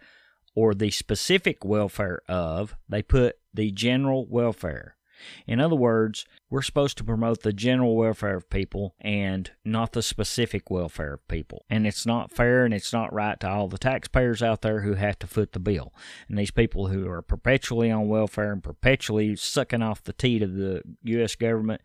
or 0.55 0.75
the 0.75 0.91
specific 0.91 1.65
welfare 1.65 2.23
of, 2.29 2.75
they 2.89 3.03
put 3.03 3.37
the 3.53 3.71
general 3.71 4.27
welfare. 4.29 4.97
In 5.47 5.61
other 5.61 5.77
words, 5.77 6.25
we're 6.49 6.63
supposed 6.63 6.97
to 6.99 7.05
promote 7.05 7.43
the 7.43 7.53
general 7.53 7.97
welfare 7.97 8.37
of 8.37 8.51
people 8.51 8.95
and 9.01 9.51
not 9.65 9.93
the 9.93 10.03
specific 10.03 10.71
welfare 10.71 11.15
of 11.15 11.29
people. 11.29 11.65
And 11.69 11.87
it's 11.87 12.07
not 12.07 12.33
fair 12.33 12.65
and 12.65 12.73
it's 12.73 12.93
not 12.93 13.13
right 13.13 13.39
to 13.41 13.49
all 13.49 13.69
the 13.69 13.79
taxpayers 13.79 14.43
out 14.43 14.63
there 14.63 14.81
who 14.81 14.95
have 14.95 15.19
to 15.21 15.27
foot 15.27 15.53
the 15.53 15.61
bill. 15.61 15.93
And 16.29 16.39
these 16.39 16.51
people 16.51 16.89
who 16.89 17.09
are 17.09 17.23
perpetually 17.23 17.91
on 17.91 18.09
welfare 18.09 18.53
and 18.53 18.63
perpetually 18.63 19.37
sucking 19.37 19.83
off 19.83 20.03
the 20.03 20.13
teat 20.13 20.43
of 20.43 20.55
the 20.55 20.83
U.S. 21.03 21.35
government, 21.35 21.83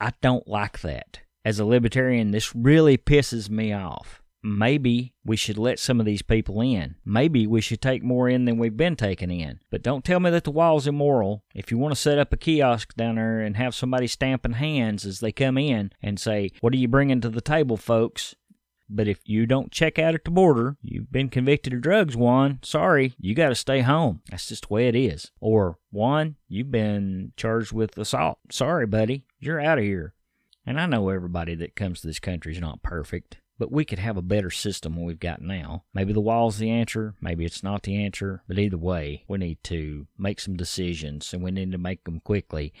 I 0.00 0.12
don't 0.20 0.48
like 0.48 0.80
that. 0.80 1.20
As 1.44 1.58
a 1.58 1.64
libertarian, 1.64 2.30
this 2.30 2.54
really 2.54 2.96
pisses 2.96 3.50
me 3.50 3.72
off 3.72 4.22
maybe 4.44 5.14
we 5.24 5.36
should 5.36 5.56
let 5.56 5.78
some 5.78 5.98
of 5.98 6.06
these 6.06 6.22
people 6.22 6.60
in. 6.60 6.96
Maybe 7.04 7.46
we 7.46 7.62
should 7.62 7.80
take 7.80 8.02
more 8.02 8.28
in 8.28 8.44
than 8.44 8.58
we've 8.58 8.76
been 8.76 8.94
taking 8.94 9.30
in. 9.30 9.60
But 9.70 9.82
don't 9.82 10.04
tell 10.04 10.20
me 10.20 10.30
that 10.30 10.44
the 10.44 10.50
wall's 10.50 10.86
immoral. 10.86 11.42
If 11.54 11.70
you 11.70 11.78
want 11.78 11.94
to 11.94 12.00
set 12.00 12.18
up 12.18 12.32
a 12.32 12.36
kiosk 12.36 12.94
down 12.94 13.16
there 13.16 13.40
and 13.40 13.56
have 13.56 13.74
somebody 13.74 14.06
stamping 14.06 14.52
hands 14.52 15.06
as 15.06 15.20
they 15.20 15.32
come 15.32 15.56
in 15.56 15.92
and 16.02 16.20
say, 16.20 16.50
What 16.60 16.74
are 16.74 16.76
you 16.76 16.88
bringing 16.88 17.22
to 17.22 17.30
the 17.30 17.40
table, 17.40 17.78
folks? 17.78 18.36
But 18.88 19.08
if 19.08 19.18
you 19.24 19.46
don't 19.46 19.72
check 19.72 19.98
out 19.98 20.14
at 20.14 20.24
the 20.24 20.30
border, 20.30 20.76
you've 20.82 21.10
been 21.10 21.30
convicted 21.30 21.72
of 21.72 21.80
drugs, 21.80 22.14
Juan. 22.14 22.58
Sorry, 22.62 23.14
you 23.18 23.34
got 23.34 23.48
to 23.48 23.54
stay 23.54 23.80
home. 23.80 24.20
That's 24.30 24.48
just 24.48 24.68
the 24.68 24.74
way 24.74 24.88
it 24.88 24.94
is. 24.94 25.30
Or, 25.40 25.78
Juan, 25.90 26.36
you've 26.48 26.70
been 26.70 27.32
charged 27.34 27.72
with 27.72 27.96
assault. 27.96 28.38
Sorry, 28.50 28.86
buddy, 28.86 29.24
you're 29.40 29.60
out 29.60 29.78
of 29.78 29.84
here. 29.84 30.12
And 30.66 30.78
I 30.78 30.84
know 30.84 31.08
everybody 31.08 31.54
that 31.56 31.76
comes 31.76 32.02
to 32.02 32.06
this 32.06 32.18
country 32.20 32.52
is 32.52 32.60
not 32.60 32.82
perfect. 32.82 33.38
But 33.58 33.70
we 33.70 33.84
could 33.84 34.00
have 34.00 34.16
a 34.16 34.22
better 34.22 34.50
system 34.50 34.94
than 34.94 35.04
we've 35.04 35.20
got 35.20 35.40
now. 35.40 35.84
Maybe 35.94 36.12
the 36.12 36.20
wall's 36.20 36.58
the 36.58 36.70
answer, 36.70 37.14
maybe 37.20 37.44
it's 37.44 37.62
not 37.62 37.84
the 37.84 37.96
answer, 38.04 38.42
but 38.48 38.58
either 38.58 38.76
way, 38.76 39.24
we 39.28 39.38
need 39.38 39.62
to 39.64 40.06
make 40.18 40.40
some 40.40 40.56
decisions 40.56 41.32
and 41.32 41.42
we 41.42 41.52
need 41.52 41.70
to 41.72 41.78
make 41.78 42.04
them 42.04 42.20
quickly 42.20 42.72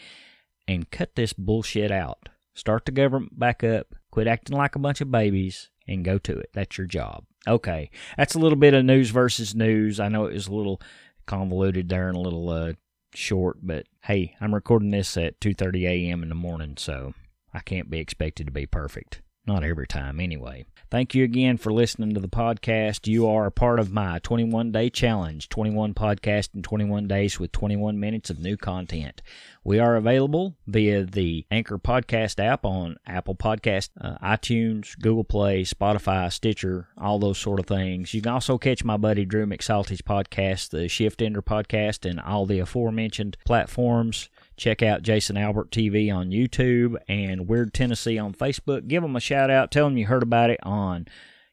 and 0.66 0.90
cut 0.90 1.14
this 1.14 1.32
bullshit 1.32 1.90
out. 1.90 2.28
Start 2.54 2.86
the 2.86 2.92
government 2.92 3.38
back 3.38 3.62
up, 3.62 3.94
quit 4.10 4.26
acting 4.26 4.56
like 4.56 4.74
a 4.74 4.80
bunch 4.80 5.00
of 5.00 5.10
babies, 5.10 5.70
and 5.86 6.04
go 6.04 6.18
to 6.18 6.38
it. 6.38 6.50
That's 6.54 6.78
your 6.78 6.86
job. 6.86 7.24
Okay, 7.46 7.90
that's 8.16 8.34
a 8.34 8.38
little 8.38 8.56
bit 8.56 8.74
of 8.74 8.84
news 8.84 9.10
versus 9.10 9.54
news. 9.54 10.00
I 10.00 10.08
know 10.08 10.26
it 10.26 10.34
was 10.34 10.46
a 10.46 10.54
little 10.54 10.80
convoluted 11.26 11.88
there 11.88 12.08
and 12.08 12.16
a 12.16 12.20
little 12.20 12.48
uh, 12.48 12.72
short, 13.14 13.58
but 13.62 13.86
hey, 14.04 14.34
I'm 14.40 14.54
recording 14.54 14.90
this 14.90 15.16
at 15.16 15.40
2:30 15.40 15.84
a.m. 15.86 16.22
in 16.22 16.28
the 16.30 16.34
morning, 16.34 16.76
so 16.78 17.14
I 17.52 17.60
can't 17.60 17.90
be 17.90 17.98
expected 17.98 18.46
to 18.46 18.52
be 18.52 18.66
perfect. 18.66 19.20
Not 19.46 19.62
every 19.62 19.86
time, 19.86 20.20
anyway. 20.20 20.64
Thank 20.90 21.14
you 21.14 21.22
again 21.24 21.58
for 21.58 21.70
listening 21.70 22.14
to 22.14 22.20
the 22.20 22.28
podcast. 22.28 23.06
You 23.06 23.28
are 23.28 23.44
a 23.44 23.50
part 23.50 23.78
of 23.78 23.92
my 23.92 24.18
21 24.20 24.72
day 24.72 24.88
challenge 24.88 25.48
21 25.50 25.92
podcasts 25.92 26.54
in 26.54 26.62
21 26.62 27.08
days 27.08 27.38
with 27.38 27.52
21 27.52 28.00
minutes 28.00 28.30
of 28.30 28.38
new 28.38 28.56
content. 28.56 29.20
We 29.62 29.78
are 29.78 29.96
available 29.96 30.56
via 30.66 31.04
the 31.04 31.46
Anchor 31.50 31.78
Podcast 31.78 32.42
app 32.42 32.64
on 32.64 32.96
Apple 33.06 33.34
Podcast, 33.34 33.90
uh, 34.00 34.16
iTunes, 34.22 34.98
Google 34.98 35.24
Play, 35.24 35.64
Spotify, 35.64 36.32
Stitcher, 36.32 36.88
all 36.96 37.18
those 37.18 37.38
sort 37.38 37.60
of 37.60 37.66
things. 37.66 38.14
You 38.14 38.22
can 38.22 38.32
also 38.32 38.56
catch 38.56 38.84
my 38.84 38.96
buddy 38.96 39.24
Drew 39.24 39.46
McSalty's 39.46 40.02
podcast, 40.02 40.70
the 40.70 40.88
Shift 40.88 41.20
Ender 41.20 41.42
podcast, 41.42 42.08
and 42.08 42.20
all 42.20 42.46
the 42.46 42.60
aforementioned 42.60 43.36
platforms. 43.44 44.28
Check 44.56 44.82
out 44.82 45.02
Jason 45.02 45.36
Albert 45.36 45.70
TV 45.70 46.14
on 46.14 46.30
YouTube 46.30 46.96
and 47.08 47.48
Weird 47.48 47.74
Tennessee 47.74 48.18
on 48.18 48.32
Facebook. 48.34 48.86
Give 48.86 49.02
them 49.02 49.16
a 49.16 49.20
shout 49.20 49.50
out. 49.50 49.70
Tell 49.70 49.86
them 49.86 49.96
you 49.96 50.06
heard 50.06 50.22
about 50.22 50.50
it 50.50 50.60
on 50.62 51.06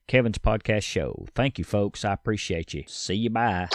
Kevin's 0.08 0.38
podcast 0.38 0.84
show. 0.84 1.26
Thank 1.34 1.58
you, 1.58 1.64
folks. 1.64 2.06
I 2.06 2.14
appreciate 2.14 2.74
you. 2.74 2.84
See 2.88 3.16
you. 3.16 3.30
Bye. 3.30 3.70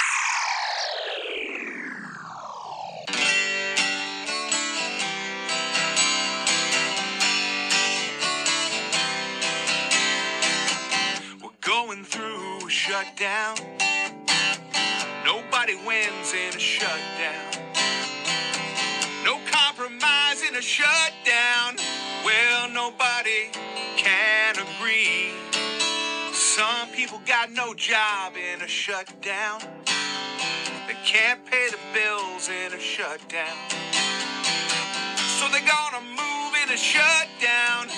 People 26.97 27.21
got 27.27 27.53
no 27.53 27.75
job 27.75 28.33
in 28.37 28.63
a 28.63 28.67
shutdown. 28.67 29.61
They 30.89 30.97
can't 31.05 31.45
pay 31.45 31.69
the 31.71 31.77
bills 31.93 32.49
in 32.49 32.73
a 32.73 32.81
shutdown. 32.81 33.55
So 35.37 35.47
they're 35.53 35.69
gonna 35.69 36.01
move 36.01 36.53
in 36.63 36.73
a 36.73 36.77
shutdown 36.77 37.89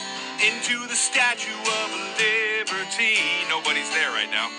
into 0.45 0.85
the 0.89 0.97
Statue 0.97 1.55
of 1.79 1.89
Liberty. 2.19 3.23
Nobody's 3.49 3.89
there 3.95 4.11
right 4.11 4.31
now. 4.33 4.51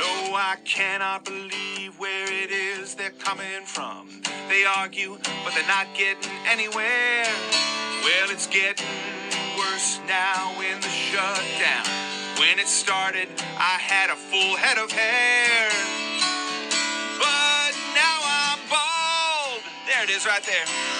No, 0.00 0.34
I 0.34 0.56
cannot 0.64 1.26
believe 1.26 1.98
where 1.98 2.32
it 2.32 2.50
is 2.50 2.94
they're 2.94 3.10
coming 3.10 3.66
from. 3.66 4.08
They 4.48 4.64
argue, 4.64 5.18
but 5.44 5.52
they're 5.52 5.68
not 5.68 5.88
getting 5.94 6.32
anywhere. 6.48 7.26
Well, 8.02 8.30
it's 8.30 8.46
getting 8.46 8.86
worse 9.58 10.00
now 10.08 10.58
in 10.62 10.80
the 10.80 10.88
shutdown. 10.88 12.03
When 12.38 12.58
it 12.58 12.66
started, 12.66 13.28
I 13.58 13.78
had 13.78 14.10
a 14.10 14.16
full 14.16 14.56
head 14.56 14.76
of 14.76 14.90
hair. 14.90 15.70
But 17.18 17.72
now 17.94 18.18
I'm 18.22 18.58
bald. 18.68 19.62
There 19.86 20.02
it 20.02 20.10
is 20.10 20.26
right 20.26 20.42
there. 20.42 20.93